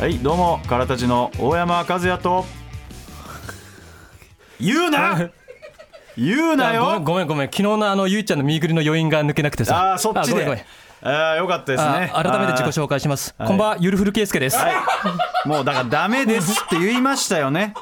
[0.00, 2.44] はいどうもからたちの大山和也と。
[4.60, 5.30] 言うな！
[6.18, 7.00] 言うなよ！
[7.00, 7.46] ごめんごめん。
[7.46, 9.90] 昨日のあのゆいちゃんの右ぐりの余韻が抜けなくてさ。
[9.90, 10.32] ああそっちで。
[10.32, 10.64] ごめんごめん
[11.02, 12.10] ああよかったですね。
[12.12, 13.34] あ改めて自己紹介します。
[13.38, 14.56] こんばんはゆるふるけいすけです。
[14.56, 14.70] は
[15.44, 15.48] い。
[15.48, 16.64] もうだからダメです。
[16.64, 17.74] って言いましたよね。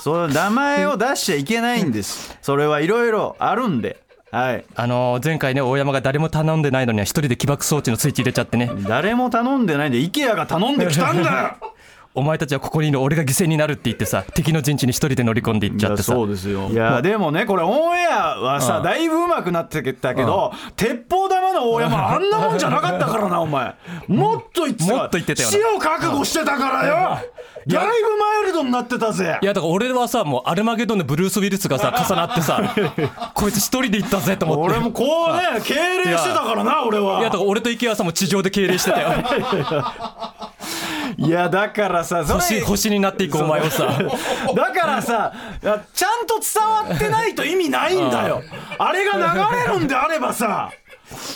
[0.00, 2.38] そう名前を出しちゃいけないんです。
[2.40, 4.00] それはいろいろあるんで。
[4.30, 4.64] はい。
[4.74, 8.70] あのー前回ね大山が誰も頼んでないのには一人で起爆装置のスイッチ入れちゃってね。
[8.88, 11.56] 誰も頼んでないんで IKEA が頼んできたんだよ
[12.16, 16.14] お前たちはここにいる俺が犠牲になるって言ってさ敵の陣地に一人で乗り込んでいっちゃってさ。
[16.26, 16.68] ですよ。
[16.70, 18.82] いやでもねこれオンエアはさうん。
[18.84, 23.74] だいぶ上手くなってきたけど鉄砲玉の大山 あんなもんじゃなかったからなお前。
[24.08, 25.52] もっと言ってたもっと言ってたよな。
[25.52, 26.94] 死を覚悟してたからよ。
[27.66, 29.38] だいぶマイルドになってたぜ。
[29.42, 32.74] いやだから俺はさもうアルマゲドンのブルース・ウィルスがさ 重なってさ
[33.34, 34.74] こいつ一人で行ったぜと思って。
[34.76, 37.20] 俺もこうね敬礼してたからな俺は。
[37.20, 39.10] いやだから俺と池谷さんも地上で敬礼してたよ
[41.16, 43.86] いやだからさそ星れ星になっていくお前をさ。
[44.54, 45.32] だからさ
[45.94, 48.42] ちゃんと伝わってないと意味ないんだよ。
[48.78, 50.70] あれが流れるんであればさ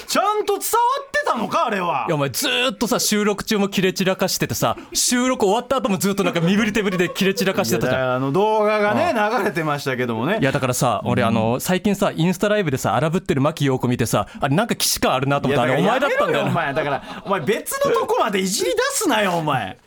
[0.06, 2.06] ちゃんと伝わってたのかあれは。
[2.08, 8.14] いやお前ずーっとさ収録中もキレ散らかしててさ収録終わった後もずっとなんか身振り手振りでキレ散らかしてたじゃん。
[8.16, 10.38] あの動画がね流れてましたけどもね。
[10.40, 16.74] いやだからさ俺あの最近さインスタライブでさ荒ぶってる牧陽子見てさあれなんか既視感あるなと思ったあれお前だったんだよおな前。
[16.74, 19.78] だからお前別のとこまでいじり出すなよお前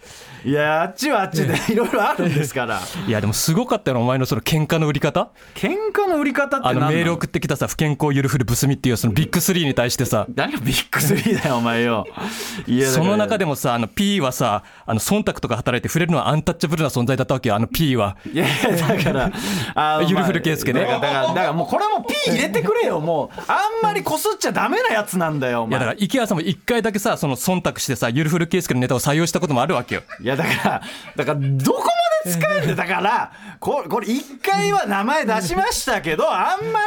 [0.45, 2.79] いやあっちはあっちでいろいろあるんですから。
[3.07, 5.29] いやでもすごかったよなお前のその喧嘩の売り方？
[5.55, 6.87] 喧嘩の売り方ってあの？
[6.89, 10.27] メール送ってきたさ不健康ゆるふるブスミっていうそのビッグスリーに対してさ。
[10.35, 12.05] 何がビッグスリーだよお前よ。
[12.67, 18.17] いやその中でもさあの P はさあの忖度とか働いて触れるのはアンタッチャブルな存在だったわけよあの P は。
[18.31, 19.31] いやいやだから
[19.75, 20.81] あのゆるふる圭介ね。
[20.81, 23.41] だからだからだからもうこれも P 入れてくれよもう。
[23.47, 25.71] あんまりこすっちゃダメなやつなんだよお前。
[25.71, 30.01] いやだから池谷さんも一回だけさその忖度してさゆるふるケースケのネタを採用したこともあるわけよ。
[30.21, 30.81] いやだから
[31.15, 31.83] だからどこ
[32.25, 36.81] まで使えんでだからここれ一回は名前出しましたけどあんま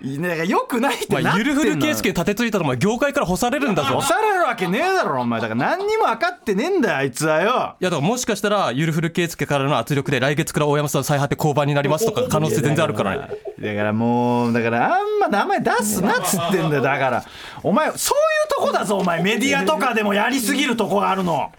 [0.00, 3.96] りねよくないってなってゆるふるケースケに立てついたらお前業界から干されるんだぞ。
[3.96, 5.40] 押されるわけねえだろお前。
[5.40, 7.76] だから何にも分かってねえんだよあいつはよ。
[7.80, 13.28] いやだからもしかしたらゆるふるケースケからの圧力で来月から大山さん再発って交番になりますとか可能性全然あるからね
[13.60, 17.24] だからもうだからあんま名前出すなっつってんだよだから。
[17.62, 19.22] お前そういうとこだぞお前。
[19.22, 21.50] メディアとかでもやりすぎるとこがあるの。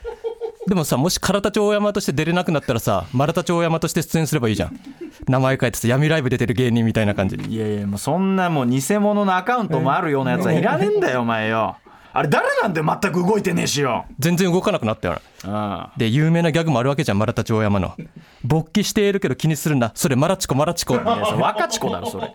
[0.68, 4.80] でもさもし唐田町大山として出れなくなったらさ丸太町大山として出演すればいいじゃん。
[5.28, 7.36] 名前変えてさ闇ライブ出てる芸人みたいな感じ。
[7.36, 11.76] いやいやもうそんなもう偽物のアカウントもあるようなやつはいらねえんだよお前よ
[12.12, 14.06] あれ誰なんだよ全く動いてねえしよ。
[14.18, 15.22] 全然動かなくなったよ。
[15.46, 17.96] うんで有名なギャグもあるわけじゃん丸太町大山の。
[18.44, 19.92] 勃起しているけど気にするな。
[19.94, 20.96] それマラチコマラチコ。
[20.96, 22.32] 若ち子だろそれ。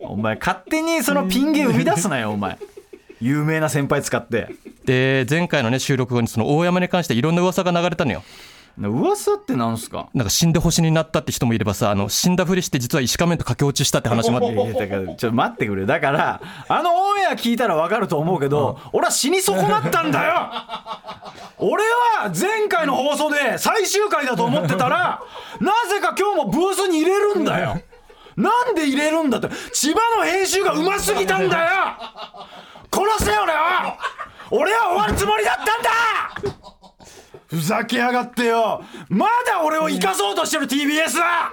[0.00, 2.58] お前勝手にそのピン芸生み出すなよお前。
[3.20, 4.48] 有名な先輩使って。
[4.84, 8.22] で前回のね収録後にその大山に関していろんな噂が流れたのよ
[8.88, 10.08] 噂ってなんすか？
[10.14, 15.86] なんか死んで星になったって人もいればさあの死んだふりして実は石仮面と駆け落ちしたって話もあっていやだからちょっと待ってくれ。
[15.86, 20.50] だからあのオンエア聞いたら分かると思うけど、俺は死に損なったんだよ。
[21.58, 21.84] 俺
[22.22, 25.22] は前回の放送で最終回だと思ってたら
[25.60, 27.80] なぜか今日もブースに入れるんだよ。
[28.36, 29.48] なんで入れるんだって。
[29.72, 31.66] 千葉の編集がうますぎたんだよ。
[32.90, 33.98] 殺せ俺は。
[34.50, 36.79] 俺は終わるつもりだったんだ。
[37.50, 38.82] ふざけやがってよ。
[39.08, 41.52] まだ俺を生かそうとしてる TBS は。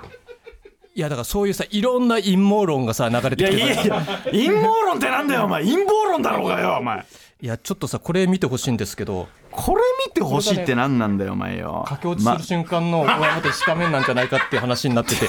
[0.94, 3.58] いやだからそういうさいろんな陰謀論がさ流れてきてさ。
[3.58, 5.64] いやいや陰謀論ってなんだよお前。
[5.64, 7.06] 陰謀論だろうがよお前。
[7.42, 9.28] いやちょっとさこれ見てほしいんですけど。
[9.52, 11.84] これ見てほしいって何なんだよお前よ。
[11.88, 15.28] 駆け落ちする瞬間の大山と石仮面なんじゃないかっていう話になってて。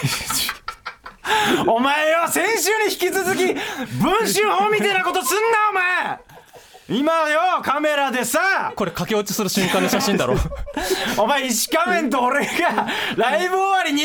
[1.64, 3.54] まお前よ先週に引き続き
[4.00, 6.37] 文春法みたいなことすんなお前
[6.88, 8.72] 今よカメラでさ。
[8.74, 10.34] これ駆け落ちする瞬間の写真だろ。
[11.18, 12.86] お前石仮面と俺が
[13.16, 14.02] ライブ終わりに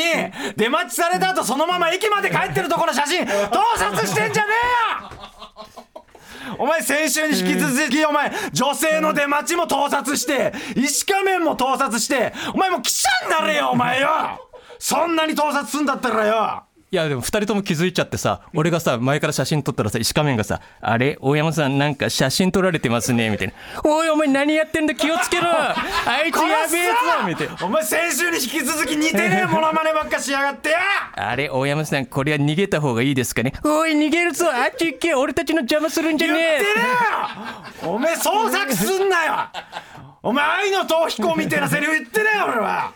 [0.56, 3.32] 出待ちされた後そのまま駅まで帰ってるところの写真盗
[3.78, 6.56] 撮してんじゃねえよ！
[6.58, 14.08] お前先週に引き続きお前女性の出待ちも盗撮して石仮面も盗撮してお前もう記者になれよお前よ！
[14.78, 16.62] そんなに盗撮すんだったらよ
[16.94, 21.18] いやでも2人とも気づいちゃってさ俺がさ前から写真撮ったらさ石仮面がさ「あれ？
[21.20, 25.46] 大山さんなんか写真撮られてますね」みたいな「おいお前何やってんだ気をつけろ。
[25.50, 25.74] あ
[26.24, 26.92] いつやべえぞ
[27.26, 27.56] みたいな。
[27.62, 30.70] お前先週に引き続き似てねえ モノマネばっかしやがって。
[30.70, 30.78] や
[31.16, 31.48] あれ？
[31.50, 33.54] 大山さんこれは逃げた方がいいですかね？
[33.64, 34.46] おい逃げるぞ。
[34.54, 35.14] あっち行け。
[35.16, 36.68] 俺たちの邪魔するんじゃ言ってねえね
[37.82, 37.92] えよ。
[37.94, 39.48] おめえ創作すんなよ。
[40.22, 42.92] お前愛の逃避行みたいなセリフ言ってねえよ俺は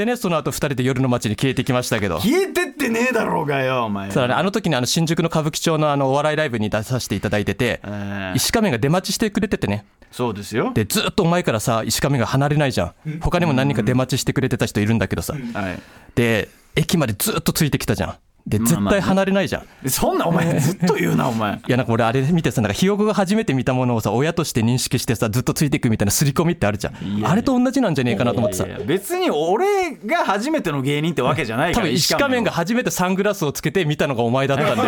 [0.00, 2.20] でねその後二人で夜の街に消えてきましたけど。
[2.20, 4.08] 消えてってねえだろうがよお前。
[4.08, 9.84] ただねあの時にあの新宿の歌舞伎町のあのお笑いライブに出させていただいててえー石仮面が出待ちしてくれててね。
[10.10, 10.72] そうですよ。
[10.72, 13.20] でずっとお前からさ石仮面が離れないじゃん。
[13.20, 15.34] 他にも何人か出待ちしてくれてた人いるんだけどさ。
[15.34, 15.38] は
[15.72, 15.78] い。
[16.14, 18.14] で駅までずっとついてきたじゃん
[18.50, 21.54] でまあまあ絶対離れないじゃん、でそんなお前ずっと言うなお前。
[21.66, 27.24] いやなんか俺あれ見てさなんかひよこが初めて見たものをさ親として認識してさずっとついていくみたいな刷り込みってあるじゃん。
[27.24, 28.66] あれと同じなんじゃねえかなと思ってさ。
[28.84, 34.82] 別に俺が初めての芸人ってわけじゃないから 多分石仮面が初めてサングラスをつけて見たのがお前だったんで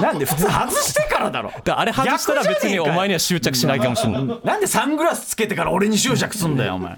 [0.00, 1.52] なんで普通外してからだろ。
[1.64, 4.40] らあれ外したら別にお前には執着しないかもしれない。
[4.44, 6.96] なんでサングラスつけてから俺に執着すんだよお前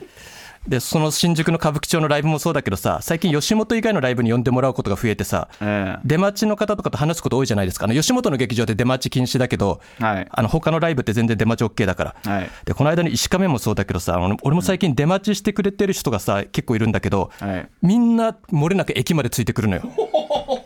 [0.66, 7.86] でその新宿の歌舞伎町のライブもそうだけどさ最近吉本以外のライブに呼んでもらうことが増えてさえ出待ちの方とかと話すこと多いじゃないですか。
[7.86, 10.28] あの吉本の劇場で出待ち禁止だけど、はい。
[10.30, 12.50] あの他のライブって全然出待ち OK だから、はい。
[12.64, 17.68] でこの間の石仮面もそうだけどさ俺俺も最近出待ちしてくれてる人がさ結構いるんだけど、はい。
[17.82, 19.82] みんな漏れなく駅までついてくるのよ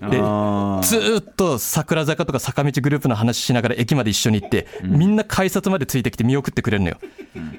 [0.00, 6.96] であずーっと桜坂とか坂道グループの話しながら駅まで一緒に行って、みんな改札までついてきて見送ってくれるのよ、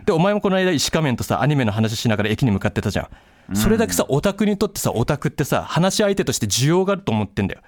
[0.06, 3.04] でお前もこの間石仮面とさアニメの話しながら駅に向かってたじゃ
[3.52, 3.56] ん。
[3.56, 7.62] それだけさオタクにとってさオタクってさ話し相手として需要があると思ってんだよ。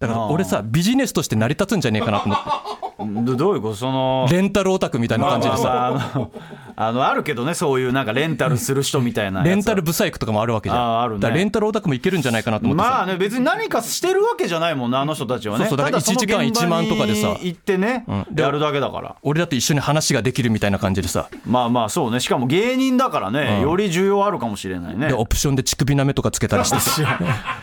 [0.00, 2.50] だから俺さビジネスとして成り立つんじゃねえかなと思って。
[2.50, 5.62] ーどどういうことそのレンタルオタクみたいな感じでさ。
[5.64, 6.30] まあまああの
[6.76, 10.82] あのあるけどねそういうなんかレンタルする人みたいなレンタルブサイクとかもあるわけじゃん。
[10.82, 11.30] あーあるね。
[11.30, 15.66] レンタルオタクもいけるんじゃないかなと思ってさ、まあね別に何かしてるわけじゃないもんなあの人たちはね。
[15.66, 17.28] そうそうだからたその1時間現場1万とかでさ。
[17.28, 19.16] に行ってね、でやるだけだから。
[19.22, 21.28] 俺だって一緒に話ができるみたいな感じでさ。
[21.46, 22.20] まあまあそうね。
[22.20, 25.08] しかも芸人だからね、より需要あるかもしれないね。
[25.08, 27.18] でオプションで乳首なめとかつけたりしてさ。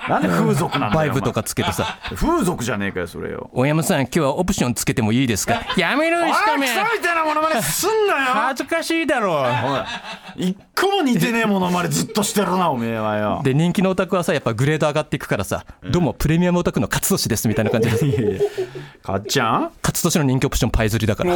[0.07, 1.99] なんで風俗なんだよバイブとかつけてさ。
[2.15, 3.49] 風俗じゃねえかよそれよ。
[3.53, 5.61] 大山さん今日はオプションつけてもいいですか？
[5.77, 8.19] やめろ石仮面クソみたいなものまねすんなよ。
[8.33, 9.41] 恥ずかしいだろ。
[9.41, 13.41] おい一個も似てねえものまねずっとしてるなおめえはよ。
[13.43, 18.39] で人気のオタクはさやっぱグレード上がっていくからさ、どうもプレミアムオタクの勝利ですみたいな感じで
[19.03, 19.71] かっちゃん？
[19.83, 21.35] 勝利の人気オプションパイ釣りだから。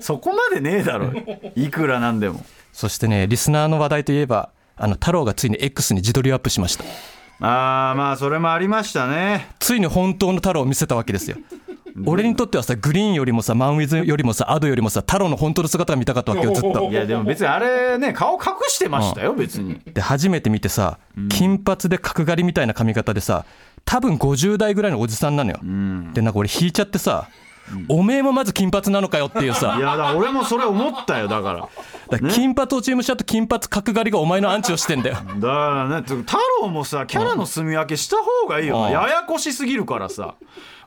[0.00, 1.10] そこまでねえだろ。
[1.56, 2.44] いくらなんでも。
[2.72, 6.84] そしてねリスナーの話題といえばあの太郎がついに X に自撮りをアップしました。
[7.42, 9.48] ああまあそれもありましたね。
[9.58, 11.38] ついに本当の太郎を見せたわけですよ
[12.06, 16.88] 俺にとってはさグリーンよりもさマンウィズよりもさアドよりもさ太郎の本当の姿が見たかったわけよ ずっと。
[16.90, 19.80] いやでも別にあれね顔隠してましたよ別に。
[19.92, 20.98] で初めて見てさ
[21.28, 23.44] 金髪で角刈りみたいな髪型でさ
[23.84, 25.58] 多分50代ぐらいのおじさんなのよ、
[26.12, 27.28] でなんか俺引いちゃってさ、
[27.88, 29.76] おめえもまず金髪なのかよっていうさ。
[29.78, 31.68] いやだ俺もそれ思ったよだか
[32.10, 32.18] ら。
[32.18, 35.16] だ金髪落ち武者と金髪角刈りがお前のアンチをしてんだよ。
[35.38, 38.78] だからね太郎もさキャラの住み分けした方がいいよ。
[38.78, 38.90] うん。
[38.90, 40.34] ややこしすぎるからさ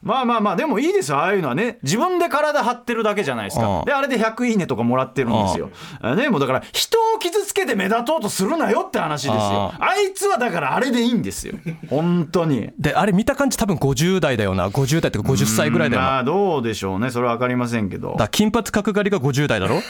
[0.04, 1.18] まあまあまあでもいいですよ。
[1.18, 1.80] ああいうのはね。
[1.82, 3.66] 自分で体張ってるだけじゃないですか。
[3.68, 3.86] うん。
[3.86, 5.70] であれで100いいねとかもらってるんですよ。
[6.02, 9.34] あねもうだから人を傷つけて目立とうとするなよって話ですよ。
[9.40, 11.56] ああいつはだからあれでいいんですよ。
[11.90, 12.70] 本当に。
[12.78, 14.68] であれ見た感じ多分50代だよな。
[14.68, 16.08] 50代とか50歳ぐらいだよな。
[16.10, 17.10] まあどうでしょうね。
[17.10, 18.16] それは分かりませんけど。
[18.18, 19.82] だ金髪角刈りが50代だろ？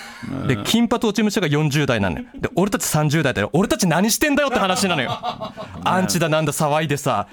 [0.48, 2.26] で金髪落ち武者が40代なのよ。
[2.36, 3.50] で俺たち30代だよ。
[3.54, 5.12] 俺たち何してんだよって話なのよ。
[5.84, 7.28] アンチだなんだ騒いでさ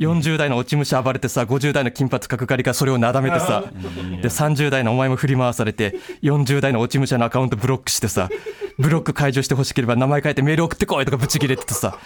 [0.00, 8.28] 40代の落ち武者暴れてさ50代の金髪角刈りがそれをなだめてさで30代のお前も振り回されて40代の落ち武者のアカウントブロックしてさ
[8.78, 11.98] ブロック解除してほしければ名前変えてメール送ってこいとかブチ切れててさ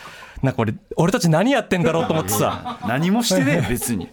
[0.42, 2.78] なんか俺俺たち何やってんだろうと思ってさ。
[2.86, 4.08] 何もしてねえ別に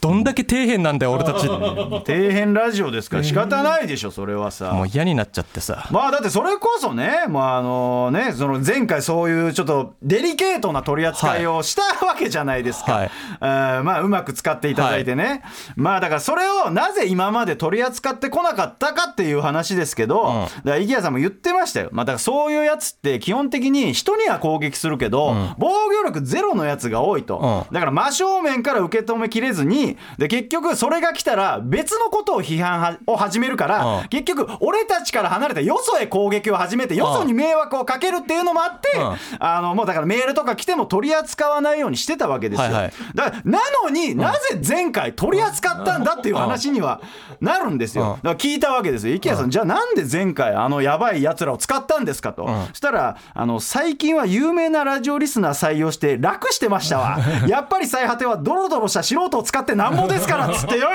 [0.00, 1.46] どんだけ底辺なんだよ俺たち。
[1.46, 4.70] も底辺ラジオですから仕方ないでしょそれはさ。
[4.70, 5.88] う嫌になっちゃってさ。
[5.90, 12.92] まあだってそれこそね、まああのね、その前回そういうちょっとデリケートな取り扱いをしたわけじゃないですか。
[12.92, 13.10] はい。
[13.40, 15.42] えーまあうまく使っていただいてね。
[15.76, 20.44] まあだからそれをなぜ今まで取り扱ってこなかったかっていう話ですけど、ん。
[20.44, 21.88] だから池谷さんも言ってましたよ。
[21.92, 27.66] まあだからそういうやつって基本的に人には攻撃するけど、防御力ゼロのやつが多いと。
[27.70, 27.74] うん。
[27.74, 29.85] だから真正面から受け止めきれずに、
[30.18, 34.08] で結局それが来たら別のことを批判はを始めるから、うん。
[34.08, 39.16] 結局俺たちから離れてよそへ攻撃を始めてよそに迷惑をかけるっていうのもあって、うん。
[39.38, 42.92] あのもうだからメールとか来ても取り扱わないようにしてたわけですよ、はいはい。
[43.14, 47.00] だからなのになぜ前回取り扱ったんだっていう話には
[47.40, 48.10] なるんですよ、うん。
[48.16, 49.14] だから聞いたわけですよ。
[49.14, 52.66] 池谷さん、じゃあなんで前回あのやばいやつらを使ったんですかと、ん。
[52.68, 57.18] そしたらあの最近は有名なラジオリスナー採用して楽してましたわ。
[57.48, 60.88] やっぱり最果てはドロドロした素人を使ってなんぼですからっつってよ。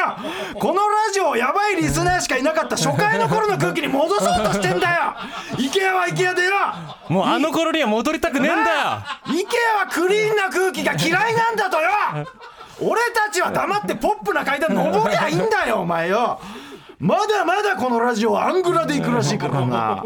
[0.59, 0.79] このラ
[1.13, 5.01] ジオやばいリスナーしかいなかった初回の頃の空気に戻そうとしてんだよ。
[5.57, 6.51] IKEA は IKEA でよ。
[7.09, 8.77] もうあの頃には戻りたくねえんだよ。
[9.25, 9.39] IKEA
[9.79, 11.89] はクリーンな空気が嫌いなんだとよ。
[12.81, 16.39] 俺たちは黙ってポップな階段登りゃいいんだよお前よ。
[16.99, 20.03] まだまだこのラジオはアングラで行くらしいからな。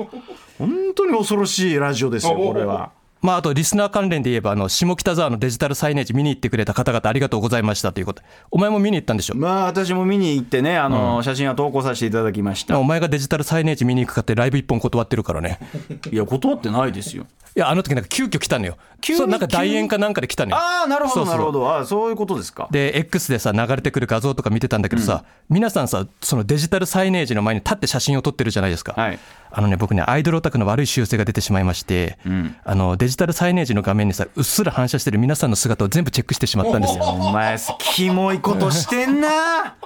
[0.58, 2.92] 本当に恐ろしいラジオですよこれは
[3.26, 8.22] まあ、あとリスナー関連で言えばあの下北沢のデジタルサイネージ見に行ってくれた方々ありがとうございましたということ。
[8.22, 9.36] でお前も見に行ったんでしょ？
[9.36, 12.78] まあ私も見に行ってねあの、写真は投稿させていただきました。
[12.78, 15.58] お前がデジタルサイネージ見に行くかってライブ一本断ってるからね。
[16.12, 17.26] いや断ってないですよ。
[17.56, 18.78] いやあの時なんか急遽来たのよ。
[19.02, 20.58] 急になんか大演かなんかで来たのよ。
[20.58, 21.68] ああなるほどなるほど。
[21.68, 22.68] ああそういうことですか。
[22.70, 29.20] で X でさ流れてくる画像とか見てたんだけどさ、皆さんさそのデジタルサイネージの前に立って写真を撮ってるじゃないですか、はい
[29.58, 32.18] あのね僕ねアイドルオタクの悪い習性が出てしまいまして、
[32.66, 37.06] あのデジタルサイネージの画面にさうっすら反射してる皆さんの姿を全部チェックしてしまったんですよ。
[37.06, 39.78] お前キモいことしてんな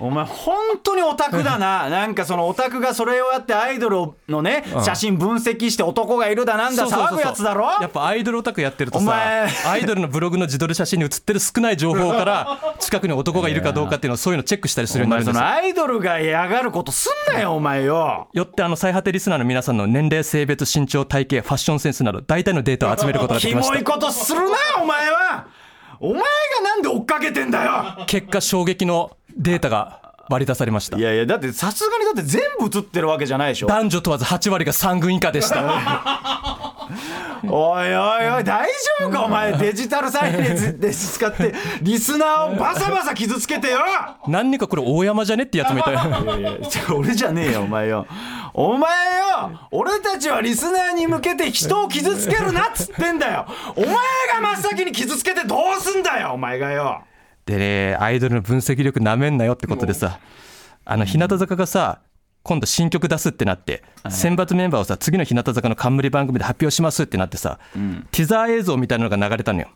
[0.00, 1.88] お前本当にオタクだな。
[1.90, 7.66] なんかそのオタクがそれをやってアイドルのね写真分析して男がいるだなんだ騒ぐやつだろ？
[7.80, 9.14] やっぱアイドルオタクやってるとさ
[9.66, 18.28] アイドルのブログの自撮り写真に写ってる少ない情報から 近くに男がいるかどうかっていうのをそういうのチェックしたりするよおうになるんですよアイドルが嫌がることすんなよお前よ。
[18.32, 23.74] よってあの最果てリスナーの皆さんの年齢性別身長体型ファッションセンスなど大体のデータを集めることがでキきました。
[23.74, 25.44] モいことするなお前は。
[26.04, 26.24] お前が
[26.64, 28.04] なんで追っかけてんだよ。
[28.08, 30.96] 結果衝撃のデータが割り出されました。
[30.96, 33.66] いやいやだってさすがにだって全部映ってるわけじゃないでしょ。
[33.66, 35.62] 男女問わず8割が3軍以下でした。
[37.44, 38.68] おいおいおい大
[39.00, 39.24] 丈夫か？
[39.24, 43.78] お前デジタルサイネージで使ってリスナーをバサバサ傷つけてよ！
[44.28, 46.58] 何人かこれ大山じゃねってやつみたいないやいや
[46.94, 48.06] 俺じゃねえよお前よ。
[48.54, 49.58] お前よ！
[49.70, 53.46] 俺たちはリスナーに向けて人を傷つけるなっつってんだよ。
[53.74, 53.96] お前が
[54.40, 57.02] 真っ先に傷つけてどうすんだよお前がよ
[57.46, 60.20] でねアイドルの分析力なめんなよってことでさ
[60.84, 62.00] あの日向坂がさ
[62.42, 67.60] 今度新曲出すってなって選抜メンバーをさ次の日向坂の冠番組で発表しますってなってさ、
[68.10, 69.68] ティザー映像みたいなのが流れたのよ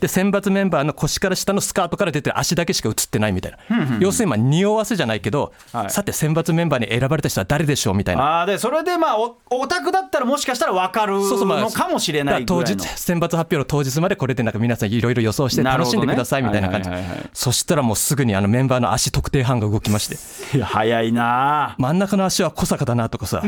[0.00, 3.98] で選抜メンバーの腰から下のスカートから出てる足だけしか映ってないみたいな。
[4.00, 5.90] 要するにまあ匂わせじゃないけど、はい。
[5.90, 8.22] さて選抜メンバーに選ばれた人は誰でしょうみたいな。
[8.22, 16.90] ああでそれでまあおオタクだったらもしかしたら分かるそうそうまあのかもしれない当日選抜発表の当日までこれでなんか皆さんいろいろ予想して楽しんでくださいみたいな感じ。
[17.32, 20.56] そしたらもうすぐにあのメンバーの足特定班が動きまして。
[20.56, 21.76] いや早いな。
[21.78, 23.42] 真ん中の足は小坂だなとかさ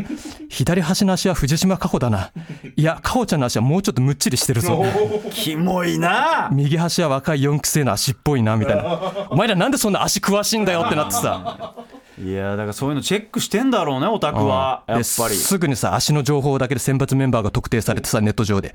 [0.48, 2.30] 左端の足は藤島佳穂だな。
[2.76, 4.84] いや佳穂ちゃんの足はもうちょっとむっちりしてるぞ。
[5.30, 6.48] キモいな。
[6.52, 9.28] 右端は若い4期生の足っぽいなみたいな。
[9.30, 11.74] お前らなんでそんな足詳しいんだよってなってさ。
[12.22, 14.84] いやだからそういうのチェックしてんだろうねオタクは。
[14.86, 15.34] やっでぱり。
[15.34, 18.74] すぐにさ足の情報だけで選抜メンバーが特定されてさネット上で、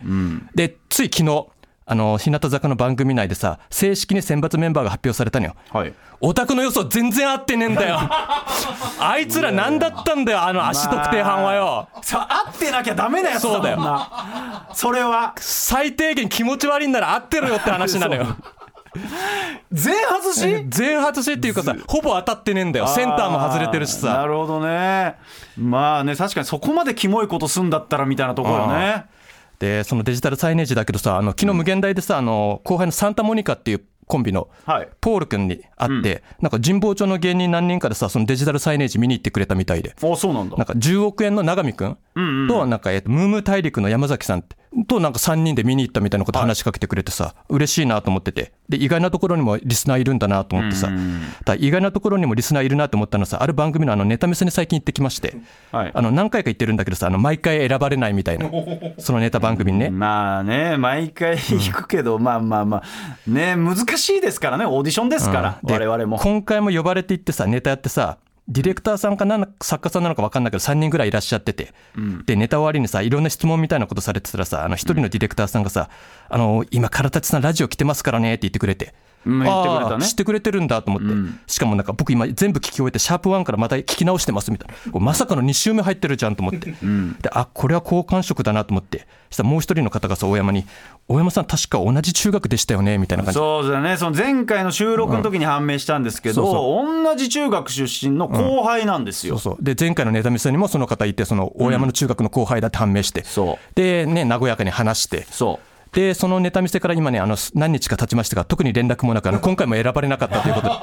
[0.54, 1.48] でつい昨日
[1.92, 5.56] あの日向坂の番組内でさ正式に選抜メンバーが発表されたのよ。
[5.74, 5.94] はい。
[6.22, 8.00] オタクの予想全然合ってねえんだよ。
[8.98, 11.90] あいつら何だったんだよあの足特定班はよ。
[12.02, 13.78] さ合ってなきゃダメなやつだそうだよ。
[13.82, 15.34] なそれは。
[15.38, 18.38] 最低限気持ち悪いんなら合ってろよって話なのよ。
[19.74, 20.66] 全外し？
[20.70, 22.88] 全外しっていうかさほぼ当たってねえんだよ。
[22.88, 24.14] センターも外れてるしさ。
[24.14, 25.18] なるほどね。
[25.58, 29.08] まあね確かにそこまでキモいことすんだったらみたいなところね
[29.62, 34.90] でそのデジタルサイネージだけどさあの昨日無限大でさあの後輩のサンタモニカっていうコンビのはい。
[35.00, 39.96] ポール君に会って、なんか神保町の芸人何人かでさそのデジタルサイネージ見に行ってくれたみたいで。
[39.96, 40.58] あそうなんだ。
[40.58, 41.98] なんか10億円の永見君
[42.50, 44.44] となんか、えムームー大陸の山崎さん
[44.88, 48.54] となんか3人で見に行ったみたいなこと話しかけてくれてさ嬉しいなと思ってて。
[48.70, 50.90] で意外なところにもリスナーいるんだなと思ってさ、
[51.44, 53.44] ただ意外なところにもリスナーいるなと思ったのはさ。
[53.44, 55.36] ある番組のあのネタ見せに最近行ってきまして、
[55.74, 55.92] はい。
[55.94, 58.50] あの何回か行ってるんだけどさあの毎回選ばれないみたいな
[58.98, 62.84] そのネタ番組にね、まあね毎回行くけど、まあまあまあ。
[63.28, 66.18] ね難しいですからねオーディションですから、で我々も。
[66.18, 68.18] 今回も呼ばれて行ってさネタやってさ
[68.52, 71.74] ディレクターさんかなん作家さんなのか分かんないけど3人ぐらいいらっしゃってて、
[72.26, 75.90] でネタ終わりにさいろんな質問みたいなことされてたらさあの一人のディレクターさんがさ
[76.30, 78.86] 「あの今唐立さんラジオ来てますからね」って言ってくれて。
[78.86, 85.00] うん言ってくれた知ってくれてるんだと思って、しかもなんか僕今全部聞き終えてシャープ1からまた聞き直してますみたいな。
[85.00, 86.72] まさかの2週目入ってるじゃんと思って、
[87.22, 89.08] であこれは好感触だなと思って。
[89.30, 90.66] そしたらもう一人の方がさ大山に
[91.12, 93.40] 「大山さん確か同じ中学でしたよね」みたいな感じ。
[93.40, 93.98] でそうだね。
[93.98, 99.64] その前回の収録の時に判明したんですけど、そう同じ中学出身の後輩なんですよ、そうそう。
[99.64, 103.76] で前回のネタ見せにもその方いてその大山の中学の後輩だって判明して、そう。
[103.76, 105.26] でね和やかに話して。
[105.30, 105.96] そう。
[105.96, 110.74] でそのネタ見せから今ねあの何日か経ちましたが特に連絡もなくあの今回も選ばれなかったということで、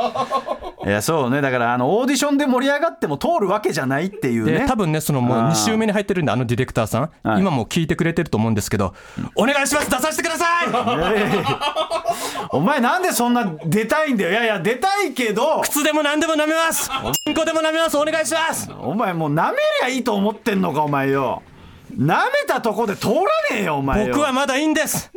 [0.88, 1.42] いやそうね。
[1.42, 4.60] だからあのオーディションで盛り上がっても通るわけじゃないっていうね。
[4.60, 5.50] で多分ねそのもうあー。
[5.50, 7.40] 2週目に入ってるんであのディレクターさん、はい。
[7.40, 8.94] 今もう聞いてくれてると思うんですけど、
[9.34, 10.68] お願いします出させてください。
[12.50, 14.30] お前なんでそんな出たいんだよ。
[14.30, 15.60] いやいや出たいけど。
[15.62, 16.90] 靴でも何でも舐めます。
[17.24, 17.96] チンコでも舐めます。
[17.98, 18.70] お願いします。
[18.80, 21.42] お前もう舐めりゃいいと思ってんのかお前よ。
[21.96, 23.26] 舐めたとこで通らね
[23.60, 24.14] えよお前よ。
[24.14, 25.10] 僕はまだいいんです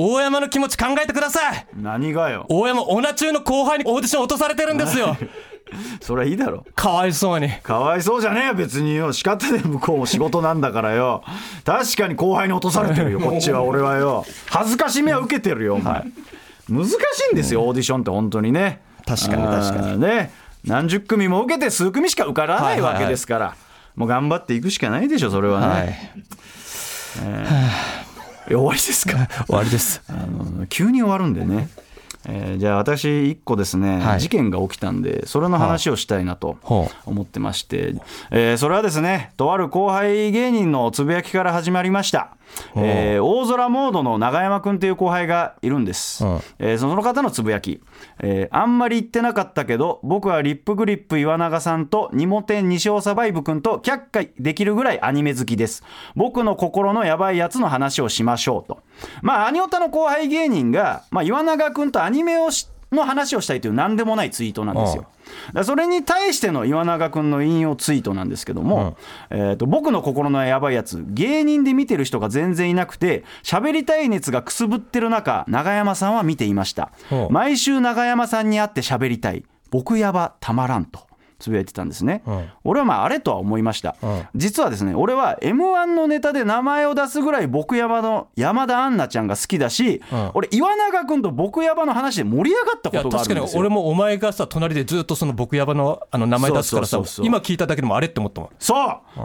[0.00, 1.66] 大山の気持ち考えてください。
[1.76, 2.46] 何がよ。
[2.48, 5.16] 大山オナ中の後輩にオーディション落とされてるんですよ。
[6.00, 6.64] それはいいだろ。
[6.76, 7.50] かわいそうに。
[7.50, 8.94] かわいそうじゃねえよ別に。
[8.94, 11.24] よ仕方で向こうも仕事なんだからよ。
[11.64, 14.24] 確かに後輩に落とされてるよ こっちは俺はよ。
[14.48, 16.04] 恥ずかしめは受けてるよお前。
[16.68, 16.92] 難し
[17.32, 18.80] いんですよオーディションって本当にね。
[19.04, 20.00] 確かに確かに。
[20.00, 20.30] ね。
[20.64, 22.94] 何十組も受けて数組しか受からないわはいはい。
[22.94, 23.04] はい。
[23.06, 23.56] けですから
[23.96, 25.98] もう頑張っていくしかないでしょそれはね、はい。
[27.24, 27.46] え
[28.54, 29.28] 終わりですか？
[29.46, 30.02] 終わりです。
[30.08, 31.68] あの急に終わるんでね、
[32.26, 34.20] えーじゃあ私一個ですね、はい。
[34.20, 37.94] 事件が起きたんでそれの話をしたいなとほ思ってまして、
[38.30, 42.30] えーそれはですねとある後輩芸人のつぶやきから始まりました、
[42.76, 46.40] えー大空モードの永山君という後輩がいるんです、うん。
[46.58, 47.80] えーその方のつぶやき、
[48.20, 55.84] えーあんまり言ってなかったけど僕はリップグリップ岩永さんとニモテン西尾サバイブ君と却下できるぐらいアニメ好きです。
[56.14, 58.82] 僕の心のヤバいやつの話をしましょうと。
[59.22, 65.06] まあアニオタの後輩芸人が、まあ、岩永君とアニメをしの話をしたいという何でもないツイートなんですよ。
[65.62, 68.96] それに対しての岩永君の引用ツイートなんですけども、
[69.30, 76.90] えーと僕の心のやばいやつ芸人で見てる人が全然いなくて喋りたい熱がくすぶってる中永山さんは見ていました。
[77.10, 79.44] ほう毎週永山さんに会って喋りたい。
[79.70, 81.07] 僕やばたまらんと
[81.38, 82.48] つぶやいてたんですね、うん。
[82.64, 84.26] 俺はまああれとは思いました、うん。
[84.34, 90.30] 実はですね俺は m 1のネタで名前を出すぐらい僕山の山田杏奈ちゃんが好きだし、うん。
[90.34, 93.60] 俺岩永君と僕山の話で盛り上がったことがあ確かにるんですよ。
[93.60, 98.50] 俺もお前がさ隣でずっとその僕ヤバのあの名前出すからさ今聞いただけでもあれって思ったもん。
[98.58, 98.74] そ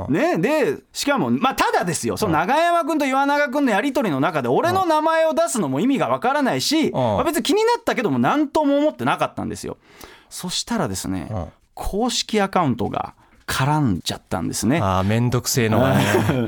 [0.07, 0.37] う、ね。
[0.37, 2.17] でしかもまあただですよ。
[2.17, 9.77] その永山君と岩永君のやり取りの中で俺の名前を出すのも意味がわからないし、まあ別に気になったけども何とも思ってなかったんですよ。
[10.29, 13.15] そしたらですね、うん公式アカウントが
[13.47, 14.79] 絡んじゃったんですね。
[14.81, 16.03] ああめんどくせえのがね。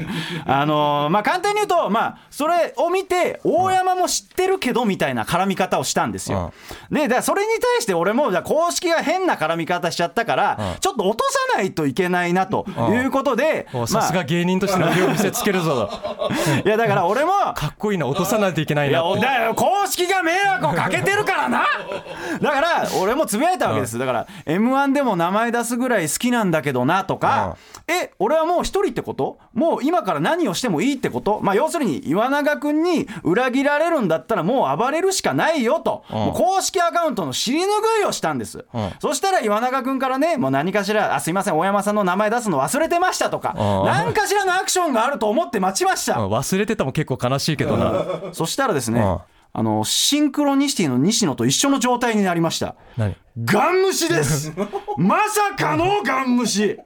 [0.46, 6.54] あのーまあ簡単に言うと、まあ、それを見て大山も知ってるけどみたいな絡み方をしたんですよ。
[6.92, 10.80] でだからそれに対して俺もじゃあ公式が変な絡み方しちゃったから、うん。
[10.80, 15.90] ちょっと落とさないといけないなということで、おさすが芸人としての腕を見せつけるぞ
[16.66, 19.22] いやだから俺もかっこいいな落とさないといけないいやなって。
[19.22, 21.66] だから公式が迷惑をかけてるからな。
[22.42, 23.98] だから俺もつぶやいたわけです。
[23.98, 29.40] だから m 1でも名前出すぐらい好きなんだけどなとかえ俺はもう一人ってこと？
[29.54, 31.40] もう今から何をしてもいいってこと？
[31.42, 36.04] まあ要するに岩永君に裏切られるんだったらもう暴れるしかないよと。
[36.34, 37.64] 公式アカウントの尻拭
[38.04, 38.66] いをしたんです。
[38.74, 38.92] うん。
[39.00, 43.86] そしたら岩永君からねもう何かしらあすいません大山さんの名前出すの忘れてましたとかうん。
[43.86, 46.20] 何かしらのアクションがあると思って待ちました。
[46.20, 46.32] うん。
[46.32, 48.34] 忘れてたも結構悲しいけどな。
[48.34, 49.18] そしたらですね、うん
[49.58, 52.76] あのシンクロニシティの西野と一緒の状態になりました。
[52.98, 53.16] 何？
[53.46, 54.52] ガン虫です。
[54.98, 56.78] まさかのガン虫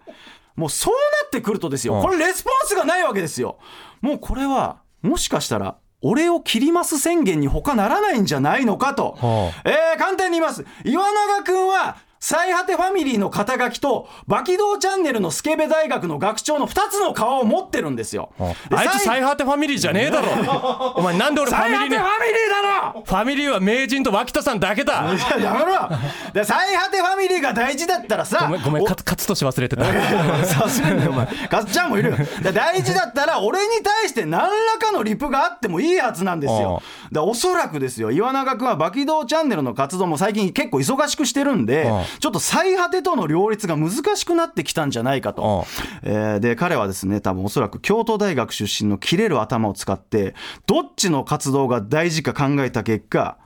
[0.55, 2.01] もうそうなってくるとですよ、うん。
[2.03, 3.57] これレスポンスがないわけですよ。
[4.01, 10.63] もうこれはもしかしたら俺を切ります宣言に他ならないんじゃないのかと、はえー簡単に言います。
[10.85, 18.31] 岩永君は最果てファミリーの肩書きとバキドーチャンネルのスケベ大学の学長の2つの顔を持ってるんですよ。
[18.69, 20.93] であいつ最最果てファミリーじゃねえだろ。
[20.97, 22.49] お前なんで俺ファ最ミリーに果てファミリー。
[22.49, 25.13] だろファミリーは名人と脇田さんだけだ。
[25.13, 25.89] いややめろ。
[26.33, 29.85] で最果てファミリーが大事だったらさごめんごめん勝つとし忘れてた。
[30.43, 31.25] さすがにお前。
[31.25, 32.17] かっちゃんもいるよ。
[32.41, 36.81] で大事だったら俺に対して何らかのリプがあってもいいはずなんですよ。
[37.13, 38.11] でおそらくですよ。
[38.11, 45.65] 岩永君はバキドーチャンネルの活動も最近結構忙しくしてるんでうんちょっと最果てとの両立が難しくなってきたんじゃないかと、
[46.03, 53.37] えーで彼はですね多分おそらく京都大学出身の切れる頭を使ってどっちの活動が大事か考えた結果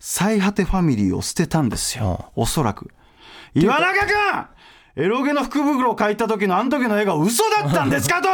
[0.00, 2.30] 最果てファミリーを捨てたんですよ。
[2.36, 2.90] おそらく。
[3.54, 8.28] 岩永君エロゲの福袋を書いた時のあの時の絵が嘘だったんですかと！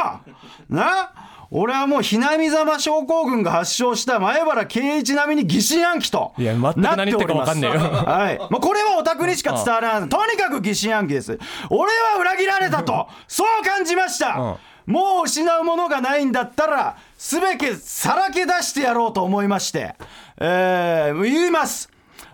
[0.75, 1.11] な？
[1.51, 7.81] 俺はもうひなみざま症候群が発症した前原圭一並みに疑心暗鬼といや全く何言ってるか分かんねえよ。
[7.81, 11.39] はい、まあ、これはオタクにしか伝わらないとにかく疑心暗鬼です。
[11.71, 19.95] 俺は裏切られたとそう感じました、もう失うものがないんだったら全てさらけ出してやろうと思いまして、
[20.41, 21.91] えー言います。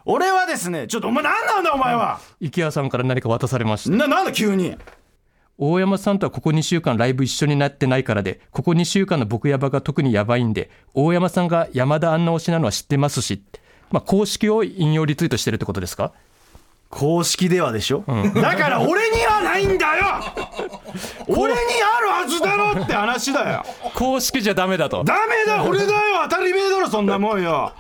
[0.07, 3.97] 俺はですねちょっとお前何なんだお前は、池谷さんから何か渡されました？
[3.97, 4.77] ななんだ急に
[5.63, 13.43] 大山さんとはここ2週間ライブ一緒になってないからでここ2週間の僕ヤバが特にヤバいんで大山さんが山田アンナ推しなのは知ってますし、
[13.91, 16.13] まあ、公式を引用リツイートしてるってことですか？
[16.89, 18.03] 公式ではでしょ、
[18.35, 20.05] だから俺にはないんだよ！
[21.29, 21.59] 俺に
[21.99, 23.65] あるはずだろって話だよ。
[23.95, 25.05] 公式じゃダメだと。
[25.05, 25.63] ダメだ！
[25.63, 25.93] 俺だよ！
[26.29, 27.73] 当たり前だろそんなもんよ。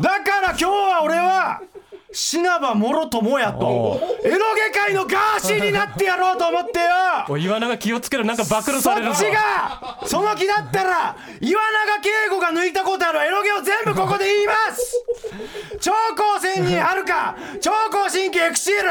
[0.00, 1.62] だから今日は俺は
[2.10, 4.00] 死なばもろともやと。
[4.24, 6.86] エロゲ界のガーシーになってやろうと思ってよ。
[7.28, 9.12] おい岩永気をつけろなんか暴露そされるぞ。
[9.12, 13.26] っちがその気だったら岩永圭吾が抜いたことある。
[13.26, 15.04] エロゲを全部ここで言います。
[15.80, 18.88] 超高専にはるか超高新規エクシール。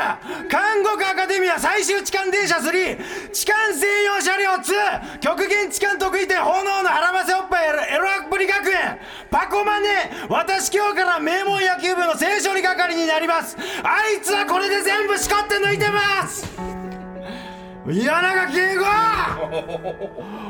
[0.47, 8.99] 韓国アカデミア最終痴漢電車3痴漢専用車両2極限痴漢得意点炎の腹ませおっぱいエロアプリ学園。
[9.31, 9.87] パコマネ。
[10.29, 13.57] 私今日から名門野球部の聖処理係になります。
[13.83, 16.45] あいつはこれで全部しこって抜いてます。
[17.89, 18.85] 岩永圭吾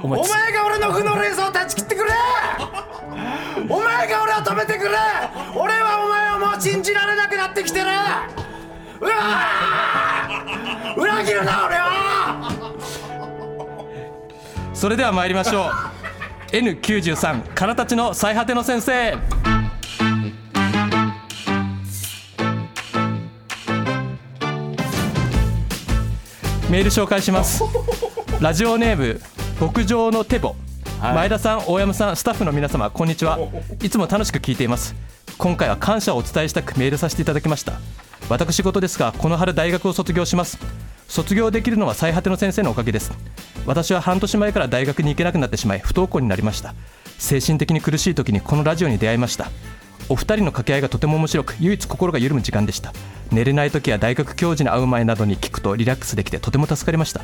[0.01, 2.12] お前お前が俺の負のレースを断ち切ってくれ。
[3.69, 4.97] お前が俺を止めてくれ。
[5.56, 7.86] 俺はお前をもう信じられなくなってきてる。
[8.99, 10.99] うわー。
[10.99, 12.51] 裏切るな俺は。
[14.73, 15.69] それでは参りましょ
[16.51, 16.56] う。
[16.56, 19.17] N93 からたちの最果ての先生
[26.69, 27.63] メール紹介します。
[28.41, 29.21] ラジオネーム
[29.60, 30.56] 牧場のテボ、
[31.01, 33.39] 前田さん大山さんスタッフの皆様こんにちは。
[33.82, 34.93] いつも楽しく聞いています。
[35.38, 37.73] 今回は感謝をお伝えしたくメールさせていただきました。
[38.30, 40.58] 私事ですがこの春大学を卒業します。
[41.08, 43.13] 卒業できるのは最果ての先生のおかげです。
[43.65, 46.73] 私は半年前から大学に行けなくなってしまい不登校になりました。
[47.17, 49.49] 精神的に苦しい時にこのラジオに出会いました
[50.09, 52.93] お二人の掛け合いがとても面白く唯一心が緩む時間でした。
[53.31, 57.21] 寝れない時や大学教授に会う前などに聞くとリラックスできてとても助かりました。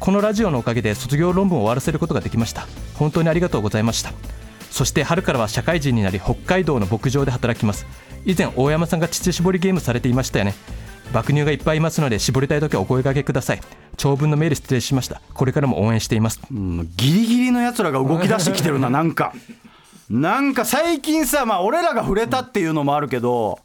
[0.00, 2.66] このラジオのおかげで卒業論文を終わらせることができました。
[2.94, 4.12] 本当にありがとうございました。
[4.70, 7.86] そして春からは社会人になり北海道の牧場で働きます。
[8.24, 10.54] 以前大山さんが乳搾りゲームされていましたよね。
[11.12, 13.60] 爆乳がいっぱいいますので絞りたい時はお声掛けください。
[13.96, 15.20] 長文のメール失礼しました。
[15.34, 16.40] これからも応援しています。
[16.50, 19.32] うんギリギリのやつらが動き出してきてるななんか。
[20.08, 23.58] なんか最近さまあ俺らが触れたっていうのもあるけど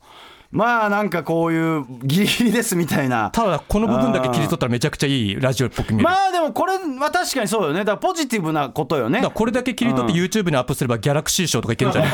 [0.51, 3.29] まあなんかこういうギリギリですみたいな。
[3.31, 7.79] ただこの部分だけ切り取ったらめちゃくちゃいいラジオっぽく見える、まあでもこれは確かにそうよね。
[7.79, 9.21] だからポジティブなことよね。
[9.33, 12.11] これだけ切り取って YouTube にアップすればギャラクシー賞とかいけるんじゃない？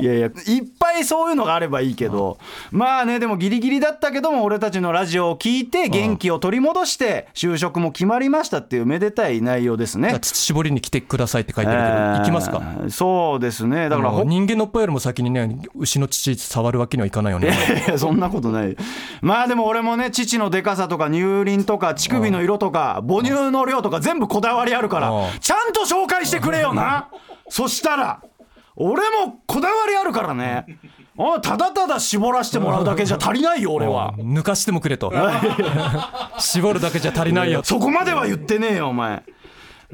[0.00, 0.32] いやいやいっ
[0.78, 2.38] ぱいそういうのがあればいいけど。
[2.70, 10.18] まあねでもギリギリだったけども俺たちのラジオを聞いて元気を取り戻して就職も決まりましたっていうめでたい内容ですね。
[10.20, 12.62] 乳搾りに来てくださいって書いてあるけど、行きますか？
[12.80, 13.88] えーそうですね。
[13.88, 17.52] だから人間のおっぱいよりも先にね牛の乳触るわけにはいかないよね
[17.96, 18.76] そんなことない
[19.20, 25.10] まあでも俺もね乳のでかさとか乳輪とか乳首の色とか母乳の量とか全部こだわりあるから
[25.40, 27.08] ちゃんと紹介してくれよな
[27.48, 28.22] そしたら
[28.76, 30.66] 俺もこだわりあるからね
[31.18, 35.12] あただただ絞らせてもらうだけじゃ足りないよ俺は抜かしてもくれと
[36.38, 39.22] 絞るだけじゃ足りないよそこまでは言ってねえよお前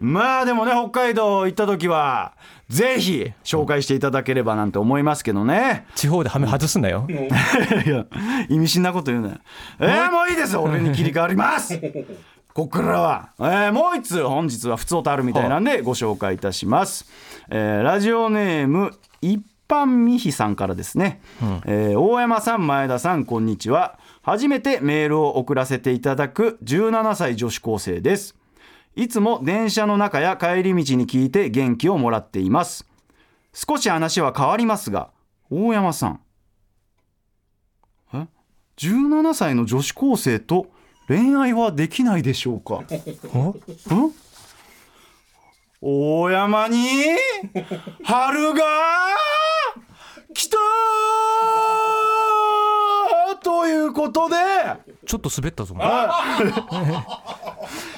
[0.00, 2.34] まあでもね北海道行った時は
[2.68, 5.86] ぜひ紹介していただければなんて思いますけどね。
[5.94, 7.06] 地方でハメ外すんだよ。
[7.10, 8.06] いや
[8.48, 9.34] 意味深なこと言うなよ。
[9.80, 10.28] えー、もう。
[10.30, 10.62] いいですよ。
[10.62, 11.80] 俺に切り替わります。
[12.52, 17.06] こっからは、えーもう一通本日は普通音あるみたいなんでご紹介いたします、
[17.50, 21.20] えーラジオネーム一般美姫さんからですね、
[21.66, 23.98] えー大山さん前田さんこんにちは。
[24.22, 28.34] 初めてメールを送らせていただく17歳女子高生です
[29.00, 32.84] いつも電車の中や帰り道に聞いて元気をもらっています。
[33.54, 35.10] 少し話は変わりますが
[35.50, 36.20] 大山さん。
[38.12, 38.26] え
[38.76, 40.66] ？17歳の女子高生と
[41.06, 42.80] 恋愛はできないでしょうか？
[42.82, 42.84] ん？
[45.80, 46.84] 大山に
[48.02, 48.64] 春が
[50.34, 50.56] 来た
[53.48, 54.36] ということで
[55.06, 55.74] ちょっと滑ったぞ。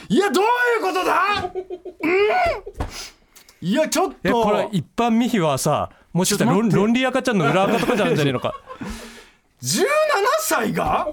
[0.09, 0.47] いやどうい
[0.79, 1.25] うことだ？
[2.03, 3.69] うん。
[3.69, 8.55] いやちょっいやこれと一般ミヒはさもしかしたら論論理赤ちゃんの裏垢とかじゃないんじゃねえのか
[9.61, 9.85] 17
[10.43, 11.09] 歳が、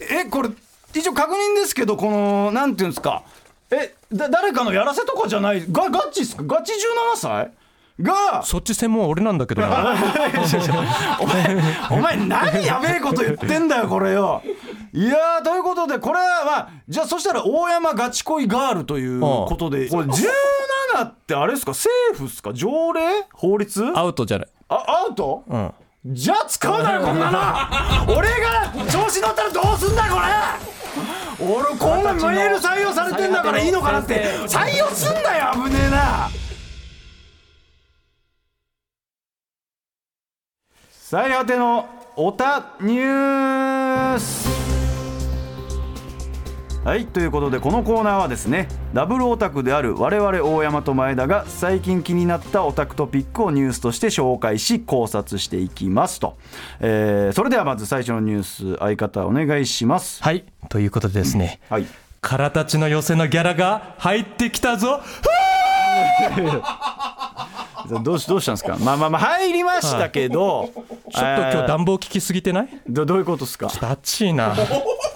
[0.00, 0.50] えこれ
[0.94, 3.24] 一応確認ですけどこのなんていうんですか？
[3.72, 5.66] えだ誰かのやらせとかじゃない？
[5.72, 6.44] がガチっすか？
[6.44, 6.76] ガチ17
[7.16, 7.50] 歳
[8.00, 9.96] がそっち専門は俺なんだけどな。
[11.20, 11.56] お前
[11.90, 14.42] お前何やべえこと言ってんだよこれよ。
[14.92, 19.88] いやーということでこれはまあじゃあそしたら大山ガチ恋ガールということで。
[19.88, 21.72] これ17ってあれですか？
[21.72, 22.52] 政府っすか？
[22.52, 23.00] 条例？
[23.32, 23.84] 法律？
[23.94, 24.48] アウトじゃない。
[24.68, 25.42] あアウト？
[25.48, 25.72] うん。
[26.06, 27.30] じゃあ使うなよこんな
[28.06, 28.14] の。
[28.16, 30.26] 俺が調子乗ったらどうすんだよこれ。
[31.38, 34.24] 俺こんなメール採用されてんだからいいのかなって。
[34.46, 36.28] 採用すんなよ危ねえな
[41.16, 44.46] 最果てのおたニューです
[46.84, 56.36] はいということでこのコーナーはですねダブルオタクである我々大山と前田が最近気になったオタクトピックをニュースとして紹介し考察していきますと、
[56.80, 60.22] えーそれではまず最初のニュース相方お願いします。
[60.22, 61.86] はいということでですね、はい。
[62.20, 65.00] カラたちの寄せのギャラが入ってきたぞ
[67.86, 68.76] どうしどうしたんですか？
[68.78, 72.68] まあまあまあ入りましたけど、ちょっと今日暖房効きすぎてない？
[72.88, 73.70] どどういうことですか？
[73.80, 75.15] 暑いなちょちょちょちょ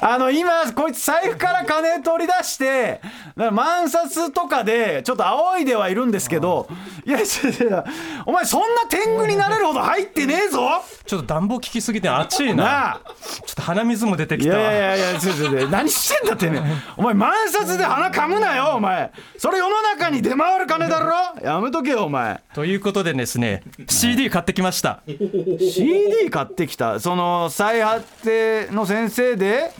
[0.00, 3.00] あの今こいつ財布から金取り出して
[3.36, 6.68] 万札とかでちょっと仰いではいるんですけど
[7.04, 7.84] いやちょちょ
[8.26, 16.62] お前そんな天狗になれるほど入ってねえぞちょっと暖房効きすぎて暑いなちょっと鼻水も出てきたわやいやいやちょちょちょ何してんだってね
[16.96, 29.72] お前万札で鼻かむなよお前それ世の中に出回る金だろやめとけよお前ということでですね CD 買ってきました CD 買ってきたその再発定の先生で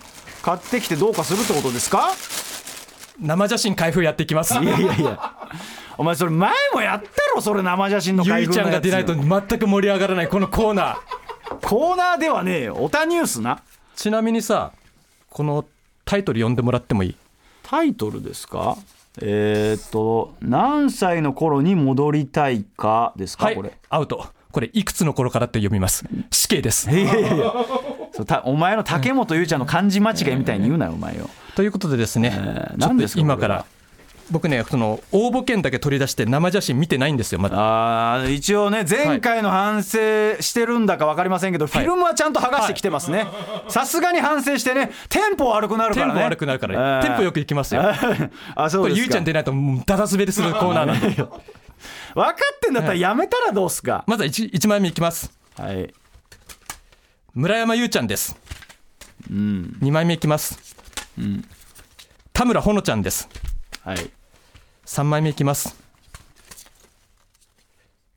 [0.42, 2.10] 買ってきてどうかするってことですか？
[3.20, 4.54] 生写真開封やっていきます。
[4.54, 5.32] いやいやいや。
[5.98, 10.96] お前それ前もやったろそれ生写真のゆ開いちゃんが出ないと全く盛り上がらないこのコーナー。
[11.66, 13.62] コーナーではねえよオタニュースな。
[13.94, 14.72] ちなみにさ
[15.30, 15.64] この
[16.04, 17.16] タイトル読んでもらってもいい？
[17.62, 18.76] タイトルですか？
[19.22, 23.72] えー、っと何歳の頃に戻りたいかですか、はいこれ。
[23.88, 24.26] アウト。
[24.52, 26.04] これいくつの頃からって読みます。
[26.30, 26.90] 死刑です。
[26.90, 27.52] いやいやいや
[28.44, 31.28] お前の竹本ゆうちゃんの漢字間違いみたいに言うなよお前よ。
[31.54, 33.64] ということでですね、ーちょっと今から
[34.30, 38.16] 僕ねその応募券だけ取り出して生写真見てないんですよまだ。
[38.16, 39.98] あー一応ね前回の反省
[40.40, 43.26] してるんだか分かりませんけど、フィルムはちゃんと剥がしてきてますね。
[43.68, 46.12] さすがに反省してねテンポ悪くなるからね。
[46.12, 47.82] テンポ悪くなるから、テンポよくいきますよ。
[47.94, 48.78] あそうですか。
[48.78, 51.08] これゆいちゃん出ないともうダダ滑りするコーナーなんで。
[52.14, 55.30] 分かってんだったらやめたらどうすか、まずは 1, 一枚目いきます。
[55.58, 55.92] はい
[57.36, 58.34] 村山ゆうちゃんです、
[59.30, 59.76] うん。
[59.82, 60.58] 2枚目いきます、
[62.32, 63.28] 田村ほのちゃんです。
[63.82, 64.10] はい。
[64.86, 65.76] 3枚目いきます。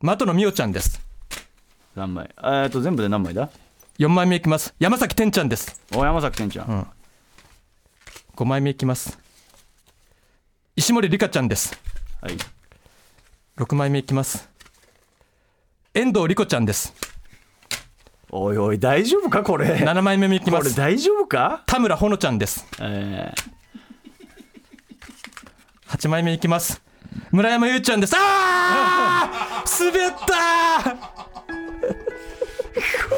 [0.01, 1.01] 的野美桜ちゃんです。
[1.97, 2.34] 何枚？
[2.38, 3.49] えーっと全部で何枚だ
[3.97, 4.73] ？4枚目いきます。
[4.79, 5.82] 山崎天ちゃんです。
[5.93, 6.88] お山崎店長、ん、
[8.38, 9.19] 5枚目いきます。
[10.77, 11.77] 石森里香ちゃんです。
[12.21, 12.38] はい。
[13.58, 14.47] 6枚目いきます。
[15.93, 16.93] 遠藤莉子ちゃんです
[18.31, 20.69] おいおい大丈夫かこれ？7枚目もいきこます。
[20.69, 21.63] れ大丈夫か？
[21.65, 22.65] 田村ほのちゃんです。
[22.79, 23.33] え
[25.87, 26.81] 8枚目いきます。
[27.31, 28.13] 村山ゆうちゃんです。
[28.15, 29.85] あー！
[29.85, 30.89] 滑った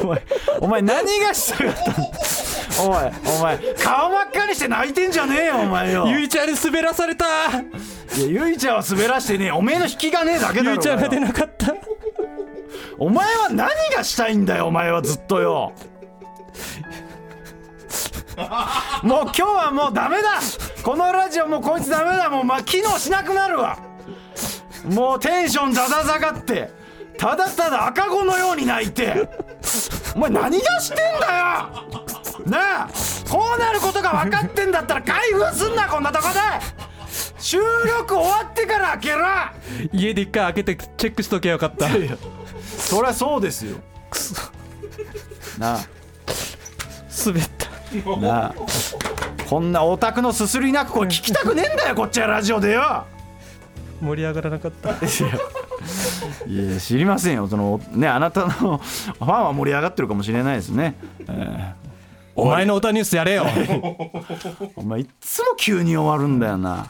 [0.02, 0.22] お前
[0.60, 2.12] お前何がしたかったの
[2.86, 6.06] お前お前顔真っ赤にして泣いてんじゃねえよお前よ。
[6.08, 9.50] ゆいちゃんに滑らされたいやゆいちゃんは滑らしてねえ。
[9.52, 11.74] おめえの引きがねえだけだろゆいちゃんが出なかった
[12.98, 15.72] お前は何がしたいんだよお前はずっとよ。
[19.02, 20.40] もう今日はもうダメだ。
[20.82, 22.30] このラジオもうこいつダメだ。
[22.30, 23.78] もう、ま、機能しなくなるわ。
[24.84, 26.70] もうテンションだだ下がって。
[27.18, 29.28] ただただ赤子のように泣いて。
[30.14, 31.12] お前何がしてんだよ。
[32.46, 32.88] なあ
[33.30, 36.40] こうなることが分かってんだったら開封すんなこんなとこで。
[37.38, 37.58] 収
[37.98, 39.26] 録終わってから開けろ。
[39.92, 41.88] 家で一回開けてチェックしとけばよかった
[42.82, 43.76] そりゃそうですよ。
[45.58, 45.80] なあ。
[47.24, 48.16] 滑った。
[48.16, 48.54] なあ。
[49.48, 53.04] こんなオタクのすすり泣く声聞きたくねえんだよこっちはラジオでよ。
[54.00, 54.90] 盛り上がらなかった。
[54.90, 54.92] い
[56.72, 56.80] や。
[56.80, 57.48] 知りませんよ。
[57.48, 60.96] そのねあなたのファンは盛り上がってるかもしれないですね、
[61.28, 61.74] え
[62.34, 63.44] お前のオタニュースやれよ。
[63.44, 66.88] ーお前いっつも急に終わるんだよな。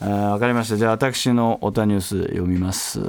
[0.00, 0.76] わかりました。
[0.76, 3.00] じゃあ私のオタニュース読みます。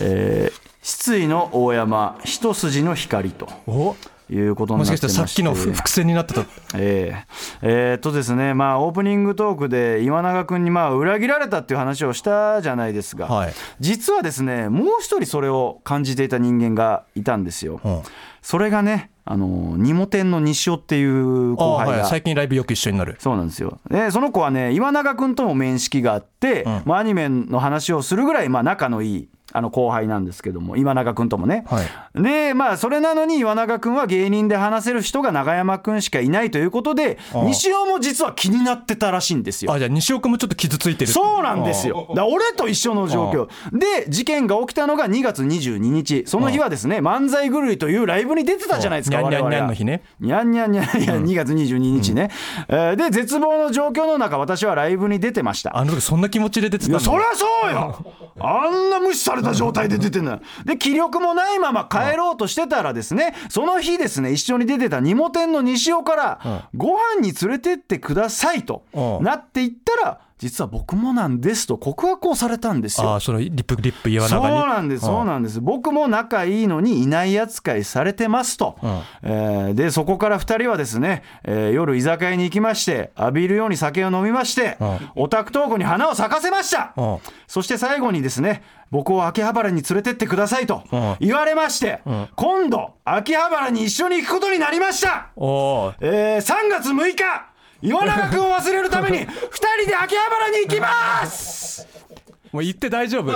[0.00, 3.96] えー失意の大山一筋の光とお？
[4.32, 6.42] いうことにもしかしたらさっきのふ伏線になってた
[6.76, 7.26] ええ。
[7.62, 13.52] えーっとですねまあオープニングトークで岩永君にまあ裏切られたっていう話をしたじゃないですが、はい。
[13.80, 18.02] 実はですねもう一人それを感じていた人間がいたんですよ、うん。
[18.40, 23.16] それがねあのニモ店の西尾っていうあ後輩が、はい、最近ライブよく一緒になる。
[23.18, 23.80] そうなんですよ。
[23.90, 26.82] でその子はね岩永君とも面識があって、ん。
[26.84, 32.22] まあ、アニメの話をするぐらいまあ仲のいいあの後輩なんですけども岩永君ともね、はい。
[32.22, 39.72] でまあそれなのに岩永君は芸人で話せる人が永山君しかいないということで西尾も実は気になってたらしいんですよ。
[39.72, 42.12] あじゃあ西岡もちょっと傷ついてるそうなんですよ。
[42.14, 43.48] だ俺と一緒の状況。
[43.72, 46.24] で、事件が起きたのが2月22日。
[46.26, 50.02] その日はですね、漫才狂いというライブに出てたじゃないですか、にゃんにゃんにゃんの日ね。
[50.20, 50.84] にゃんにゃんにゃん。
[50.84, 52.30] いや、2月22日ね。
[52.68, 55.76] えーで、絶望の状況の中、私はライブに出てました。
[55.76, 57.00] あの時そんな気持ちで出てたの？
[57.00, 58.04] そりゃそうよ。
[58.40, 60.40] あんな無視されれた状態で出てんのよ。
[60.64, 69.24] で気力もないまま帰ろうとしてたらですねその日ですね一緒に出てたニモ店の西尾からご飯に連れてってくださいとうん。
[69.24, 73.10] なっていったら実は僕もなんですと告白をされたんですよ。
[73.10, 75.60] ああそのリップグリップ岩そう永になんです、そうなんです。
[75.60, 78.76] 僕も仲いいのにいない扱いされてますと。
[79.22, 84.78] えーで、そこから2人はですね、えー夜居酒屋に行きまして、浴びるように酒を飲みまして、
[85.14, 86.94] オタクトークに花を咲かせました。
[86.96, 87.18] うん。
[87.46, 91.16] そして最後にですね、僕を秋葉原に連れてってくださいとうん。
[91.20, 92.00] 言われまして、
[92.34, 95.28] 今度、秋葉原に一緒に行くことになりました。
[95.36, 97.49] えー3月6日、
[97.82, 101.86] 岩永君を忘れるために、2人で秋葉原に行きます！
[102.52, 103.30] もう行って大丈夫。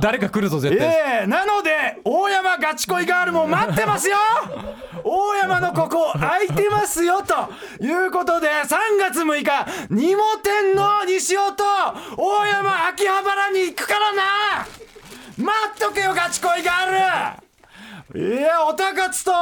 [0.00, 0.88] 誰か来るぞ絶対。
[0.88, 4.16] ええなので大山ガチ恋ガールも待ってますよ！
[5.04, 7.34] 大山のここ空いてますよと
[7.84, 11.64] いうことで3月6日二モ店の西尾と
[12.16, 14.22] 大山秋葉原に行くからな！
[15.36, 17.40] 待っとけよガチ恋ガー
[18.14, 18.38] ル！
[18.38, 19.32] いやおたかつと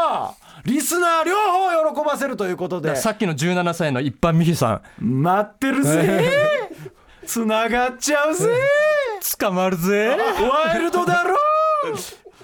[0.69, 2.95] リスナー両方喜ばせるということで。
[2.95, 5.23] さっきの17歳の一般ミヒさん。
[5.25, 6.71] 待ってるぜ。
[7.27, 8.51] つながっちゃうぜ。
[9.39, 10.15] 捕まるぜ。
[10.67, 11.37] ワイルドだろ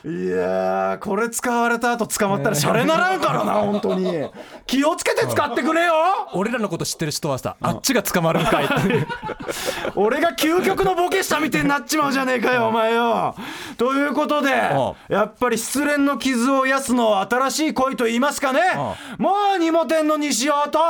[0.06, 4.28] いやーこれ使われた後捕まったらシャレならんからな本当に。
[4.66, 5.94] 気をつけて使ってくれよ。
[6.34, 8.64] 俺らのこと知ってる人はさあっちが捕まるんかい。
[8.66, 9.06] っ て
[9.94, 13.34] 俺が究極のボケしたみてえになっちまうじゃねえかよお前よ。
[13.78, 14.50] ということで
[15.08, 18.60] うやっぱり失恋の傷を癒すのは新しい恋と言いますかね。
[19.16, 20.80] もう二モ店の西尾と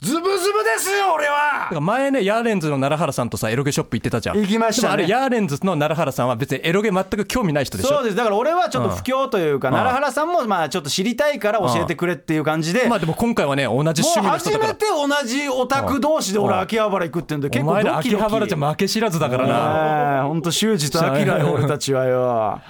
[0.00, 1.68] ズブズブですよ俺は。
[1.70, 4.40] ら前ねヤーレンズの奈良原さんとさエロゲショップ行ってたじゃん。
[4.40, 4.82] 行きましたね。
[4.82, 7.96] でもあれヤーレンズの奈良原さんは別にエロゲ全く興味ない人でしょ。
[7.96, 8.16] そうです。
[8.16, 14.66] だから俺はちょっと不況というか、奈良原さんもまあちょっと知りたいから教えてくれっていう感じで、まあでも今回はね同じ趣味の人だか。
[14.68, 14.86] ら初めて
[15.22, 17.96] 同じオタク同士で俺秋葉原行くってんで結構ドキドキ。
[18.08, 20.22] 秋葉原じゃ負け知らずだからな。
[20.24, 21.52] 本当修二と明 よ。
[21.52, 22.60] 俺たちはよ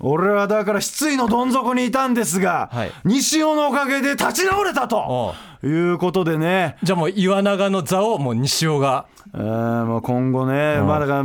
[0.00, 2.92] 俺はだから失意のどん底にいたんですが、はい。
[3.04, 9.06] 西尾のおかげで立ち直れたということでね、じゃあもう岩永の座をもう西尾が。
[9.34, 11.24] えーもう今後ね、まあだか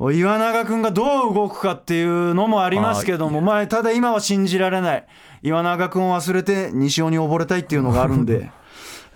[0.00, 5.06] ら岩永君がどう動くかっていうのもありますけども、まあ、ただ今は信じられない。
[5.42, 8.50] 岩永君を忘れて西尾に溺れたいっていうのがあるんで。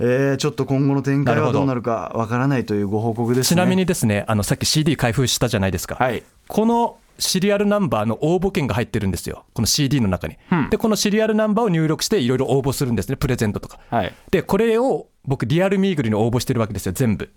[0.03, 3.57] えーちょっと今後の展開はどうなるかわからないというご報告ですね。
[3.57, 6.23] ちなみにですねあのさっき CD 開封したじゃないですか、はい。
[6.49, 9.45] このシリアルナンバーの応募券が入ってるんですよ。
[9.55, 10.37] この CD の中に、
[10.71, 13.17] でこのシリアルナンバーを入力していろいろ応募するんですね。
[13.17, 13.79] プレゼントとか。
[13.91, 14.15] はい。
[14.31, 17.31] でこれを僕リアルミーグルに応募してるわけですよ全部。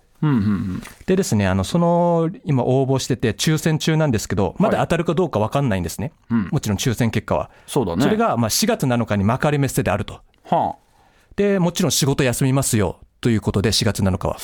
[1.06, 7.50] でですねあのその今応募してて抽選中なんですけどまだ当たるかどうか分かんないんですね、もちろん抽選結果は。
[7.68, 8.04] そうだね。
[8.04, 10.22] それがまあ4月7日に幕張メッセであると。
[10.46, 11.04] はあ、
[11.36, 14.38] でもちろん仕事休みますよということで4月7日は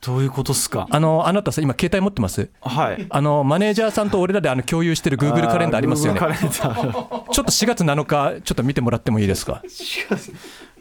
[0.00, 0.86] どういうことっすか？
[0.90, 2.48] あのあなたさ今携帯持ってます？
[2.60, 3.06] はい。
[3.08, 6.20] あのマネージャーさんと俺らであの共有してる Google カレンダーありますよね。
[6.20, 7.30] Google カレンダー。
[7.30, 9.62] ちょっと4月7日ちょっと見てもらってもいいですか？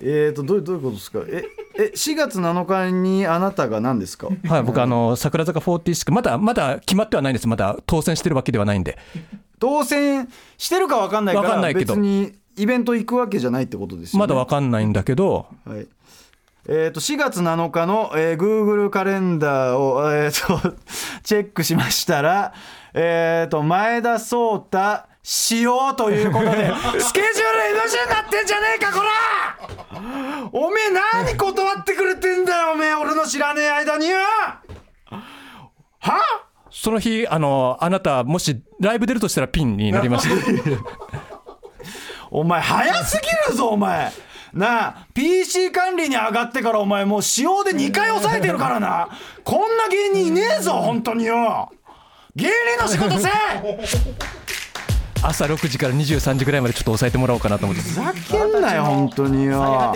[0.02, 1.20] えーとどうどういうことですか？
[1.28, 1.46] え
[1.80, 4.28] え4月7日にあなたが何ですか？
[4.48, 7.48] はい僕あの桜坂46まだまだ決まってはないんです。
[7.48, 8.98] まだ当選してるわけではないんで。
[9.60, 11.96] 当選してるか分かんないからわかんないけど。
[11.96, 14.20] 別にイベント行くわけじゃないってことですよね。
[14.20, 15.88] まだわかんないんだけどはい
[16.68, 20.76] えー、と4月7日の、えー、Google カレンダーを、えー、と
[21.24, 22.54] チェックしましたら、
[22.94, 30.50] えー、と前田壮太しようということで スケジュール NG になってんじゃねえかこら！
[30.52, 34.08] おめえ何断ってくれてんだよおめえ俺の知らねえ間に！
[34.10, 34.18] よ
[36.00, 36.20] は？
[36.72, 40.36] その日あのあなたもしライブ出るとしたらピンになりました。
[42.32, 44.12] お前早すぎるぞお前
[44.56, 49.10] なあ PC 管理に上がってからお前もう使用で2回抑えてるからな。
[49.44, 51.74] こんな芸人いねえぞ本当によ。
[52.36, 53.32] 芸人の仕事せえ。
[55.22, 57.82] 朝6時から23時ぐらいまでちょっと抑えてもらおうかなと思って。
[57.82, 59.94] ふざけんなよ本当によ。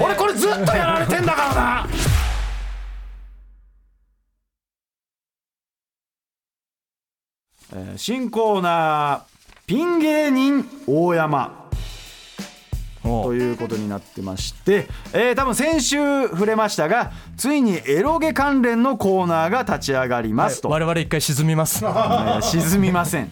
[0.00, 1.86] 俺これずっとやられてんだからな。
[7.76, 11.63] えー新コーナーピン芸人大山
[13.04, 15.96] ということになってまして、えー多分先週
[16.28, 21.84] 触れましたがついにエロゲ関連のコーナーが立ち上がりますと、我々一回沈みます。
[21.84, 23.30] えー沈みません。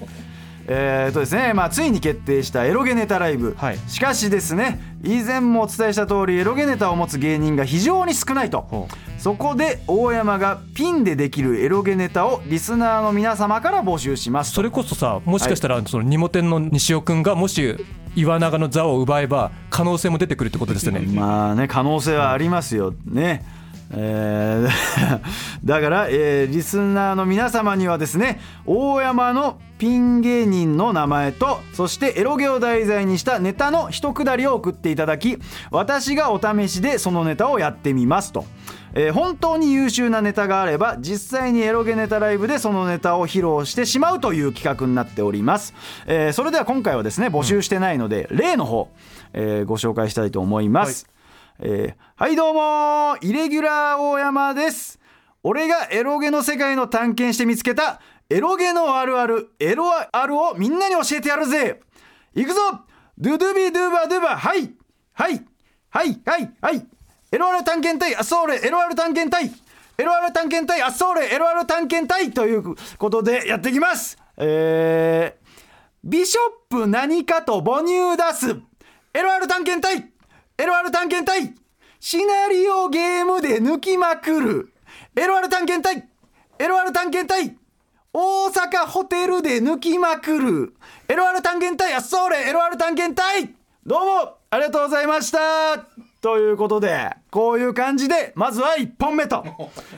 [0.67, 3.79] えーとですねまあ、ついに決定したエロゲネタライブ、はい。
[3.89, 8.63] しかしですね以前もお伝えした通りエロゲネタを持つ芸人が非常に少ないと。
[8.63, 17.77] ほそこで大山がピンでできるエロゲネタをリスナーの皆様から募集しますそれこそさもしかしたらその二モ店の西尾君がもし
[18.17, 21.01] 岩永の座を奪えば可能性も出てくるってことですよね。
[21.01, 22.93] まあね可能性はありますよ。
[23.07, 23.45] ね。
[23.93, 25.21] えー
[25.65, 35.39] だから、えーリスナーの皆様にはですね大山のピン芸人の名前とそしてエロゲを題材にしたネタの一くだりを送っていただき
[35.73, 38.45] 私がお試しでそのネタをやってみますと。
[38.95, 45.75] えー本当に優秀なネタがあれば実際にエロゲネタライブでそのネタを披露してしまうという企画になっております、
[46.07, 48.89] えーそれでは今回はですね募集してないので、例の方、
[49.33, 51.09] えーご紹介したいと思います、
[51.59, 55.01] えーはいどうもイレギュラー大山です。
[55.45, 58.01] 俺がエロゲの世界の探検して見つけた
[58.33, 61.83] エロゲのあるあるエロあるをみんなに教えてやるぜ。
[62.35, 62.61] 行くぞ。
[63.19, 64.73] ドゥドゥビドゥバドゥバはい。
[65.13, 65.45] はい。
[65.91, 66.19] はい。
[66.25, 66.55] はい。
[66.63, 66.87] はい。
[67.31, 69.53] エロアル探検隊あそれエロアル探検隊。
[69.99, 72.33] エロアル探検隊あそれエロアル探検隊。
[72.33, 74.17] ということでやっていきます。
[74.39, 75.51] えー、
[76.03, 78.57] ビショップ何かと母乳出す。
[79.13, 80.11] エロアル探検隊。
[80.57, 81.55] エロアル探検隊。
[82.01, 84.73] シナリオゲームで抜きまくる。
[85.17, 86.09] エロアル探検隊。
[86.59, 87.59] エロアル探検隊。
[88.15, 90.75] 大阪ホテルで抜きまくる。
[91.09, 92.49] エロアル探検隊あそーれ。
[92.49, 93.55] エロアル探検隊。
[93.87, 95.79] どうもありがとうございました。
[96.21, 99.45] ということでこういう感じでまずは1本目と。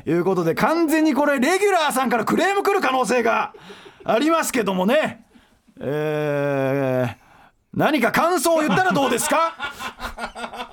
[0.07, 3.53] いうことで完全にこれレギュラーさんからクレーム来る可能性が
[4.05, 5.27] ありますけどもね。
[5.81, 7.17] えー、
[7.75, 10.64] 何か感想を言ったらどうですか？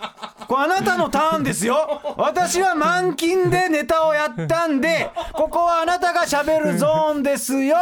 [0.51, 2.01] これあなたのターンですよ。
[2.17, 7.77] 私は満勤でネタをやったんでここはあなたがしゃべるゾーンですよ。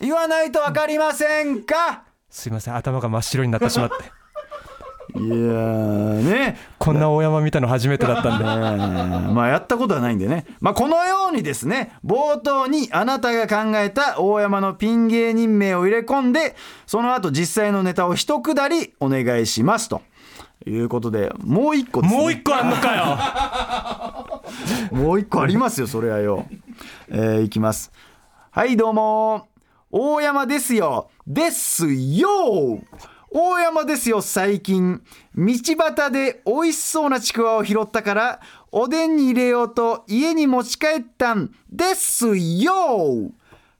[0.00, 2.04] 言わないと分かりませんか？
[2.30, 2.76] すいません。
[2.76, 3.96] 頭が真っ白になってしまって。
[5.16, 6.56] いやーね。
[6.78, 8.44] こんな大山見たの初めてだったんで。
[8.46, 16.56] えーまあやったことはないんでね、まあ、このようにですね冒頭にあなたが考えた大山のピン芸人名を入れ込んで
[16.86, 20.00] その後実際のネタを一くだりお願いしますと
[20.66, 23.18] いうことでもう一個です、ね、もう一個あんのかよ
[24.92, 26.46] もう一個ありますよ、それはよ。
[27.08, 27.90] えーいきます。
[28.50, 29.48] はい、どうも。
[29.90, 31.10] 大山ですよ。
[31.26, 32.80] ですよ。
[33.30, 35.02] 大山ですよ、最近。
[35.34, 38.40] 道端で美味しそうなちくわを拾ったから、
[38.70, 43.32] おでんに入れようと家に持ち帰ったんですよ。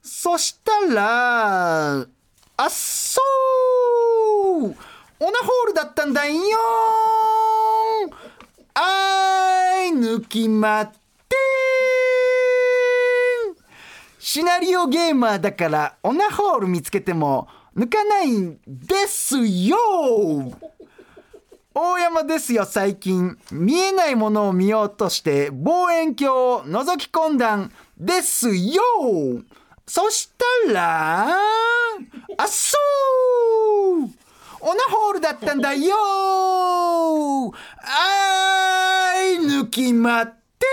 [0.03, 2.07] そしたら、
[2.57, 3.21] あっそ
[4.67, 4.77] う
[5.27, 6.35] オナホールだったんだよ
[8.75, 11.37] あい抜きまって
[14.19, 19.77] シナリオゲーマーだからオナホール見つけても抜かないんですよ。
[21.75, 22.67] 大山ですよ。
[22.67, 28.83] 最近見えないものを見ようとして望遠鏡を覗き込んだんですよ。
[29.87, 30.31] そし
[30.67, 31.29] たら
[32.37, 32.77] あそ
[34.05, 34.24] う
[34.67, 35.95] オナホールだったんだよ。
[37.83, 40.27] あーい抜きまっ
[40.59, 40.67] て。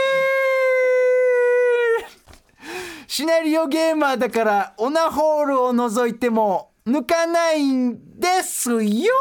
[3.06, 9.12] シナリオゲーマーだからオナホールを覗いても抜かないんですよ。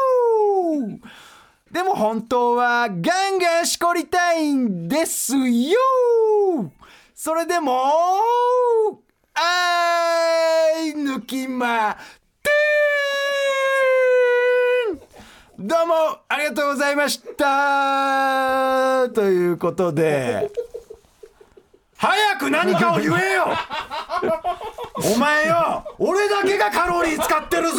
[1.73, 5.77] でも本当はガンガンしこりたいんですよ。
[7.13, 7.93] それでも
[9.35, 12.51] あーい抜きまって
[15.63, 15.95] どうも
[16.27, 19.11] ありがとうございました。
[19.11, 20.51] ということで。
[21.99, 23.49] 早く何かを言えよ。
[25.15, 27.77] お前よ俺だけがカロリー使ってるぞ。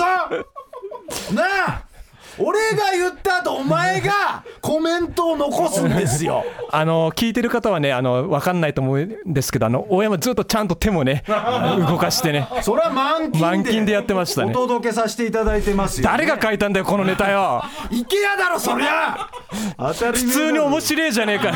[1.34, 1.90] なあ。
[2.38, 6.43] 俺が言った後お前がコメントを残すんですよ。
[6.71, 11.23] あの聞いてる方はねあの分かんないと思うんですけどあの大山ずっとちゃんと手もね
[11.88, 12.47] 動かしてね。
[12.61, 14.51] それは満勤で満勤でやってましたね。
[14.51, 17.63] お届けさせていただいてますよ、誰が書いたんだよこのネタよ。
[17.91, 19.29] イケアだろそりゃ。
[19.77, 21.53] 普通に面白いじゃねえかよ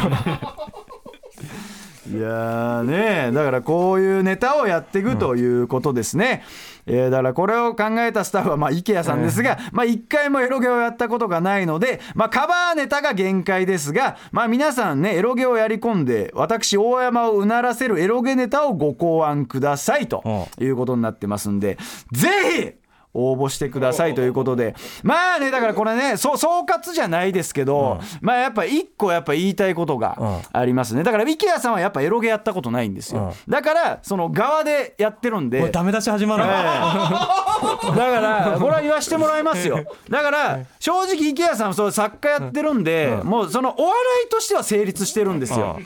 [2.08, 6.44] いやーねだからこういうネタをやっていくということですね、
[6.86, 21.80] えーだからこれを考えたスタッフはまあ IKEA さんですが、まあ一回もエロゲをやったことがないので、まあカバーネタが限界ですが、まあ皆さんね、エロゲをやり込んで、私大山をうならせるエロゲネタをご考案くださいということになってますんで、
[22.12, 22.30] ぜ
[22.78, 22.85] ひ
[23.16, 24.76] 応募してくださいということで。
[25.04, 31.04] まあねだからこれねそう総括じゃないですけど、まあやっぱ一個やっぱ言いたいことがありますね。
[31.04, 35.70] だから IKEA さんはやっぱエロゲやったことないんですよ、だからその側でやってるんで。
[35.70, 36.50] ダメ出し始まるええ。
[36.50, 39.84] だからこれは言わしてもらいますよ。
[40.10, 43.96] だから正直 IKEA さんはそう作家やってるんで、もうそのお笑
[44.26, 45.80] いとしては成立してるんですよ、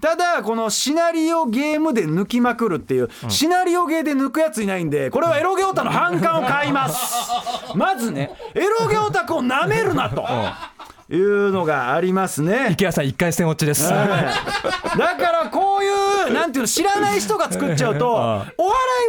[0.00, 7.30] ただこのシナリオゲームで抜きまくるっていう、シナリオゲーで抜くやついないんでこれはエロゲオタの反感を買います。
[7.74, 10.24] まずねエロゲオタクをなめるなと。
[11.12, 12.68] いうのがありますね。
[12.70, 13.88] 池谷さん一回戦落ちです。
[13.88, 14.06] だか
[14.94, 15.88] らこうい
[16.28, 18.54] うなんていうの知らない人が作っちゃうとお笑い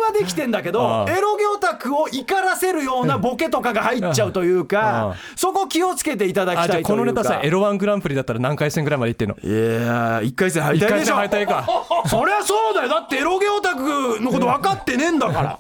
[0.07, 6.89] はできてんだけどエロゲオタクを怒らせるようなボケとかが入っちゃうというあかそこ気をつけていただきたいというか。
[6.89, 9.35] このネタさエロワングランプリだったら何回戦ぐらいまでいってんの？
[9.35, 11.13] いやー一回戦敗一回退でしょ。
[11.13, 11.67] 戦敗退か。
[12.07, 12.89] そりゃそうだよ。
[12.89, 15.59] だってエロゲオタクのこと分かってねえんだから。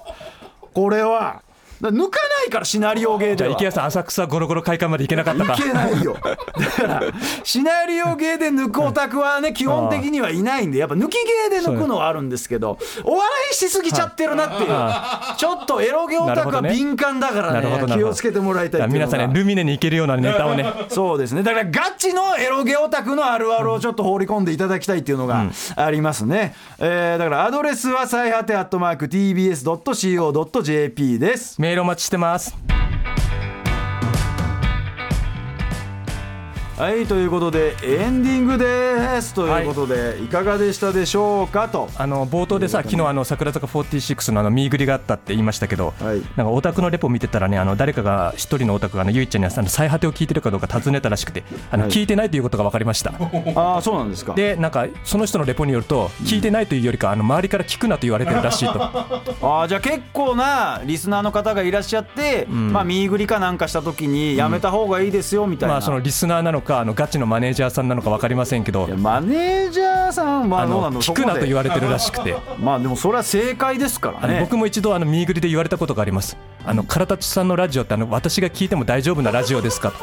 [0.73, 1.43] これは
[1.89, 3.37] 抜かないからシナリオゲーでは。
[3.37, 5.53] じゃあ池谷さん浅草ゴロゴロ会館まで行けなかったか。
[5.55, 6.15] いけないよ。
[6.21, 7.01] だから
[7.43, 11.17] シナリオゲーで抜くオタクはね 基本的にはいないんでやっぱ抜き
[11.49, 14.69] ゲーで抜くのはあるんですけどお笑いしすぎちゃってるなっていう。
[15.37, 19.01] ちょっとエロゲオタクは敏感だからなるほどね気をつけてもらいたいっていうのが。
[19.07, 20.65] 皆さんねルミネに行けるようなネタをね。
[20.89, 21.43] そうですね。
[21.43, 31.61] だからガチのエロゲオタクのあるあるをちょっと放り込んでいただきたいっていうのがありますね、えーだからアドレスは最果てアットマーク TBS.CO.JP です。
[31.61, 32.55] メールお待ちしてます。
[36.81, 41.87] はいということでエンディングですということで、い、かがでしたでしょうかと。
[41.95, 46.21] あの冒頭でさ昨日あの桜坂46のあの見ぐりがあったって言いましたけど、はい。
[46.35, 51.91] なんかオタクのレポ見てたらねあの誰かが一人のオタクがあのゆいちゃんにあの最果てを聞いてるかどうか尋ねたらしくてあの、はい。
[51.91, 53.13] 聞いてないということが分かりました。
[53.55, 54.33] ああそうなんですか。
[54.33, 58.81] でなんかその人のレポによると聞いてないというよりかあの周りから聞くなと言われてるらしいと。
[59.47, 71.01] ああじゃあ結構なリスナーの方がいらっしゃって、まあ見ぐりかなんかした時にやめた方がいいですよみたいな、まあそのリスナーなのかあのガチのマネージャーさんなのか分かりませんけどマネージャーさんはあのの？
[71.01, 72.35] 聞くなと言われてるらしくて。
[72.59, 76.37] まあでもそれは正解ですからね僕も一度あのミーグリで言われたことがあります。
[76.65, 79.93] あの唐立さんのラジオってあの私が聞いても大丈夫なラジオですか？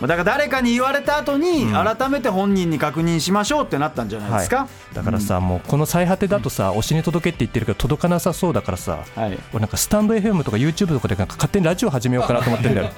[0.00, 12.90] まあだから誰かに言われた後に改めて本人に確認しましょうってなったんじゃないですか、だからさ、もうこの最果てだとさ推しに届けって言ってるけど届かなさそうだからさ、はい俺なんかスタンド FM とか YouTube とかでなんか勝手にラジオ始めようかなと思ってんだよ。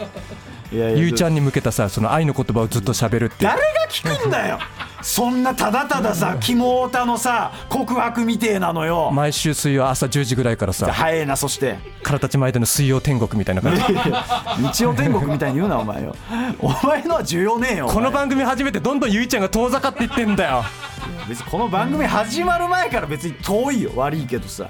[0.73, 3.45] ゆいちゃんに向けたさその愛の言葉をずっと喋るって。
[3.45, 4.59] 誰が聞くんだよ。
[5.03, 9.11] そんなただたださキモオタのさ告白みてえなのよ。
[9.11, 11.79] 毎週水曜朝10時ぐらいからさ早えなそして。
[12.05, 13.83] 唐立前での水曜天国みたいな感じ。
[14.63, 16.17] 日曜天国みたいに言うなお前よ。
[16.61, 20.65] お前のは重要ねえよこの番組始めてどんどんゆいちゃんが遠ざかっていってんだよ
[21.29, 22.89] 別にこの番組始まる前。
[22.91, 24.69] から別に遠いよ悪いけどさ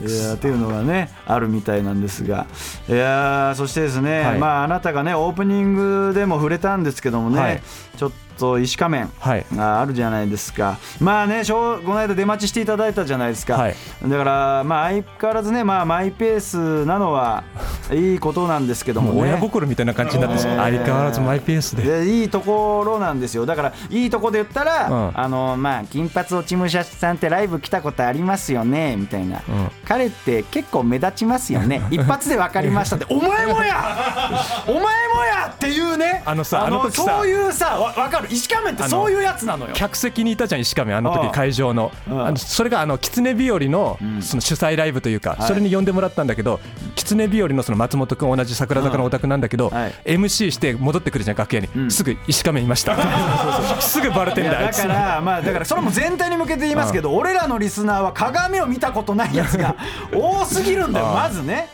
[0.00, 2.46] いやーっていうのがねあるみたいなんですが。
[2.88, 4.38] いやーそしてですね、はい。
[4.38, 7.62] まああなたがねオープニングでも触れたんですけどもね、はい。
[7.96, 8.12] ちょっ
[8.42, 9.46] と石仮面はい。
[9.54, 13.74] があるじゃないですか、まあねしょうこの間出待ちしていただいたじゃないですか、はい。
[14.02, 17.44] だからまあ相変わらずねまあマイペースなのは
[17.92, 20.56] いいことなんですけどももうね親心みたいな感じになってしまう。
[20.56, 21.82] 相変わらずマイペースで。
[21.82, 23.46] でいいところなんですよ。
[23.46, 25.18] だからいいとこで言ったら、うん。
[25.18, 29.42] あのまあ金髪落ち武者さんってライブ来たことありますよねみたいな、ん。
[29.84, 31.82] 彼って結構目立ちますよね。
[31.90, 33.06] 一発で分かりましたって。
[33.08, 33.84] お前もや！
[34.66, 34.84] お前も
[35.24, 35.52] や！
[35.52, 36.22] っていうね。
[36.24, 39.72] あのさあのそういうさわ分かる石仮面ってそういうやつなのよ。
[39.74, 41.92] 客席にいたじゃん石亀あの時会場の。
[42.08, 45.42] あのそれがあの狐日和のその主催ライブというかい。
[45.42, 46.60] それに呼んでもらったんだけど
[46.94, 49.92] 狐日和のその松本君同じ桜坂のオタクなんだけどはい。
[50.04, 52.96] MC して戻ってくるじゃん楽屋にすぐ石亀いました。
[53.80, 59.76] すぐバレてんだだからまあだからそれも全体に向けて言いますけど俺らのリスナーは鏡を見たことないやつが
[60.12, 61.68] 多すぎるんだよまずね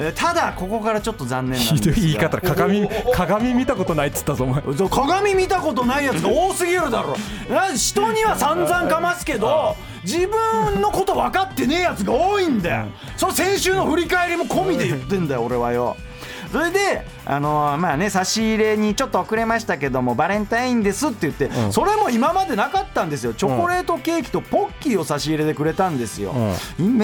[0.00, 2.40] えーただここからちょっと残念なんひどい言い方。
[2.40, 4.62] 鏡鏡見たことないっつったぞお前。
[4.88, 7.16] 鏡見たことないやつが多すぎるだろ。
[7.50, 12.86] な人には散々かますけど自分のこと分かってねえやつが多いんだよ。
[13.16, 15.96] その先週の振り返りも込みで言ってんだよ俺はよ
[16.52, 21.72] それであのーまあね差し入れにちょっと遅れましたけどもバレンタインですって言って、ん。
[21.72, 23.34] それも今までなかったんですよ。
[23.34, 26.34] チョコレートケーキとポッキーを差し入れてくれたんですよ、
[26.78, 26.98] 珍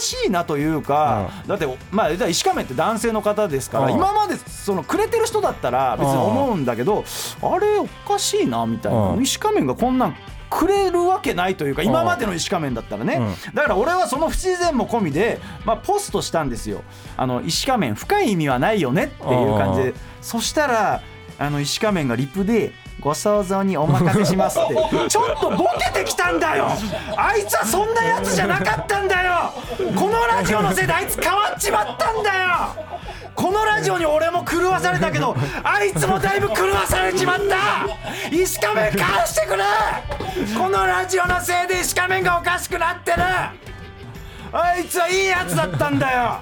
[0.00, 3.92] しいなというか、だってまあ石仮面って男性の方ですから、うん。
[3.94, 7.04] 今までそのくれてる人だったら別に思うんだけど、
[7.42, 9.22] あれおかしいなみたいな、うん。
[9.22, 10.16] 石仮面がこんなん
[10.50, 13.20] くれるわけないというか今までの石仮面だったらね、
[13.54, 16.82] だから俺はその不自然も込みで、まあ、ポストしたんですよ。
[17.16, 17.94] あの石仮面。
[17.94, 19.94] 深い意味はないよねっていう感じで。
[20.20, 21.00] そしたら
[21.38, 24.74] あの石仮面がリプでご想像にお任せしますって。
[25.08, 26.66] ちょっとボケてきたんだよ！
[27.16, 29.52] あいつはそんなやつじゃなかったんだよ！
[29.96, 32.48] このラジオのせいであいつ変わっちまったんだよ
[33.34, 37.86] このラジオに俺も狂わされたけどあいつもだいぶ狂わされちまった。
[38.30, 39.64] 石仮面返してくれ。
[40.56, 43.18] このラジオのせいで石仮面がおかしくなってる。
[44.52, 46.40] あいつはいいやつだったんだよ。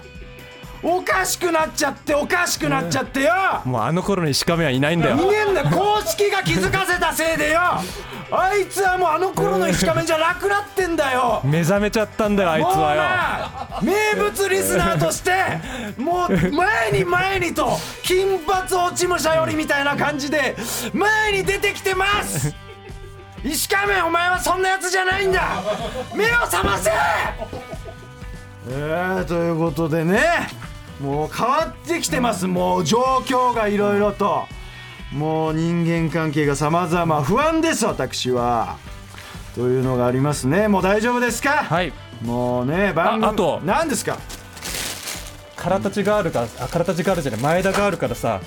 [0.82, 3.32] おかしくなっちゃっておかしくなっちゃってよ。
[3.64, 5.16] もうあの頃にしかめはいないんだよ。
[5.16, 5.70] いねえんだよ。
[5.70, 7.60] 公式が気づかせたせいでよ
[8.30, 11.40] あいつはもうあの頃の石仮面じゃなくなってんだよ。
[11.44, 13.00] 目覚めちゃったんだよあいつはよ。
[13.00, 15.32] な名物リスナーとして
[15.96, 20.56] もう前に前にと金髪落ち武者よりみたいな感じで
[20.92, 22.54] 前に出てきてます。
[23.44, 25.62] 石仮面お前はそんなやつじゃないんだ。
[26.14, 26.90] 目を覚ませ。
[28.68, 30.20] えー、ということでね
[31.00, 32.46] もう変わってきてます。
[32.46, 34.46] もう状況がいろいろと
[35.12, 38.76] もう人間関係が様々不安です私は。
[39.54, 40.68] というのがありますね。
[40.68, 41.50] もう大丈夫ですか？
[41.64, 41.92] はい。
[42.22, 43.60] もうね番組ああと。
[43.64, 44.18] 何ですか？
[45.56, 47.40] 空立ちガールがあ空立ちガールじゃない。
[47.40, 48.40] 前田ガールからさ。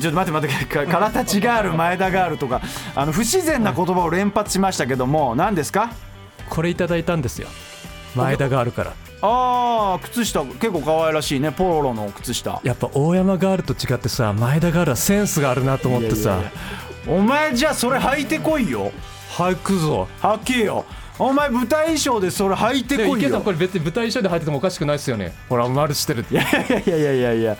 [0.00, 2.60] ちょっと待って待ってかからたちガール前田ガールとか。
[2.94, 5.92] あの不自然な言葉を連発しましたけども何ですか？
[6.48, 7.48] これいただいたんですよ。
[8.16, 11.52] 前田ガールからああ靴下結構可愛らしいね。
[11.52, 12.60] ポロロの靴下。
[12.62, 16.40] やっぱ大山ガールと違ってさ前田ガールはセンスがあるなと思ってさ。
[17.08, 18.92] お前じゃあそれ履いてこいよ。
[19.36, 20.08] 履くぞ。
[20.20, 20.84] 履けよ
[21.18, 23.40] お前舞台衣装でそれ履いてこいよ。
[23.40, 25.32] これ別に舞台衣装で履いててもおかしくないですよね。
[25.48, 26.34] ほら丸してるって。
[26.34, 27.56] いやいやいやいやいやいや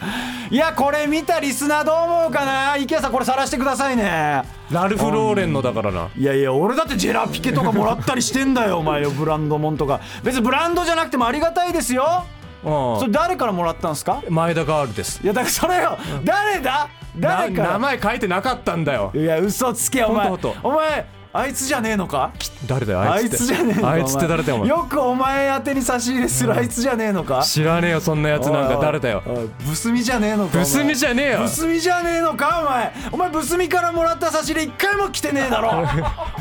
[0.50, 0.72] いや。
[0.74, 2.76] これ見たリスナーどう思うかな？
[2.76, 4.42] 池谷さんこれ晒してくださいね。
[4.70, 6.10] ラルフ・ローレンのだからな。
[6.16, 10.00] いやいや俺だってジェラピケとかもらったりしてんだよお前よブランドもんとか。
[10.22, 12.24] 別にブランドじゃなくてもありがたいですよ。
[12.62, 14.22] それう誰からもらったんですか？
[14.28, 15.20] ん前田ガールです。
[15.22, 16.88] いやだからそれよ誰だ？
[17.16, 17.72] な誰から？
[17.72, 19.12] 名前書いてなかったんだよ。
[19.14, 20.30] いや嘘つけお前。
[20.62, 21.06] お前
[21.36, 22.32] あいつじゃねえのか？
[22.66, 23.36] 誰だよあいつって。
[23.36, 24.68] つじゃねえのかあいつって誰だよお前。
[24.68, 27.42] よくお前宛てに差し入れするあいつじゃねえのか？
[27.42, 28.78] 知らねえよそんなやつなんか。
[28.80, 29.22] 誰だよ。
[29.66, 31.38] ブスミじゃねえのかブスミじゃねえよ。
[31.40, 32.92] ブスミじゃねえのかお前。
[33.12, 35.86] お前ブスミからもらった差し入れ一回も来てねえだろ。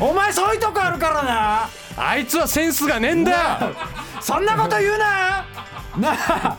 [0.00, 1.68] お前そういうとこあるからな。
[1.98, 3.38] あいつはセンスがねえんだよ。
[4.20, 5.44] そんなこと言うな。
[5.96, 6.56] なあ。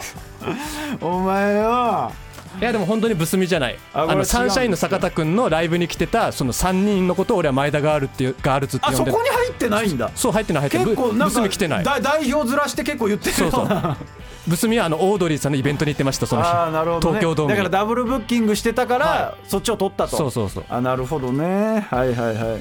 [1.02, 2.12] お前よ
[2.60, 3.78] いやでも本当にブスミじゃない。
[3.94, 10.12] あのサンシャインの坂田君のライブに来てたその3人のことを俺は前田ガールっていうガールズってあそ呼んでこに入ってないんだ。
[10.16, 10.96] そう入ってない入ってない。
[10.96, 11.84] ブブスミ来てない。
[11.84, 13.98] だ代表ずらして結構言ってるそうそうよな
[14.48, 16.48] ブスミはあのオードリーさんのイベントに行ってましたその日。
[16.48, 17.58] ああなるほど、ね、東京ドームに。
[17.58, 20.18] だからダブルブッキングしてたから、はそっちを取ったと。
[20.18, 20.66] そうそうそう。
[20.70, 21.86] あなるほどね。
[21.92, 22.58] はいはいはい。
[22.58, 22.60] あ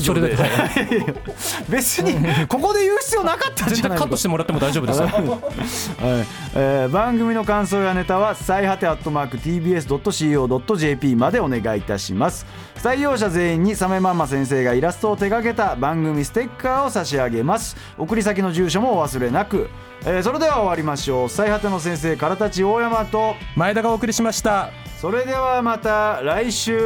[0.00, 1.04] それだけはい
[1.70, 2.14] 別に
[2.46, 5.00] ここで言う必要なかったんじゃないカットしてもらっても大丈夫です。
[5.00, 6.26] よ はい。
[6.54, 12.46] えー番組の感想やネタは最果てアットマーク TBS.CO.JP までお願いいたします
[12.78, 17.76] 採用者全員にサメマンマ先生がイラストを手掛けた番組ステッカーを差し上げます。
[17.98, 19.68] 送り先の住所もお忘れなく、
[20.04, 21.28] えーそれでは終わりましょう。
[21.28, 23.34] 最果ての先生からたち大山と。
[23.56, 24.70] 前田がお送りしました。
[25.00, 26.78] それではまた来週。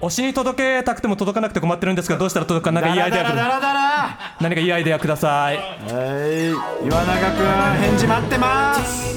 [0.00, 3.24] 推しに届けたくても届かなくて困ってるんですがどうしたら届くか何かいいアイデア。
[3.24, 4.18] くだダラダラダラ。
[4.40, 5.56] 何かいいアイデアください。
[5.56, 5.62] は
[6.82, 6.86] い。
[6.86, 9.16] 岩永くん返事待ってます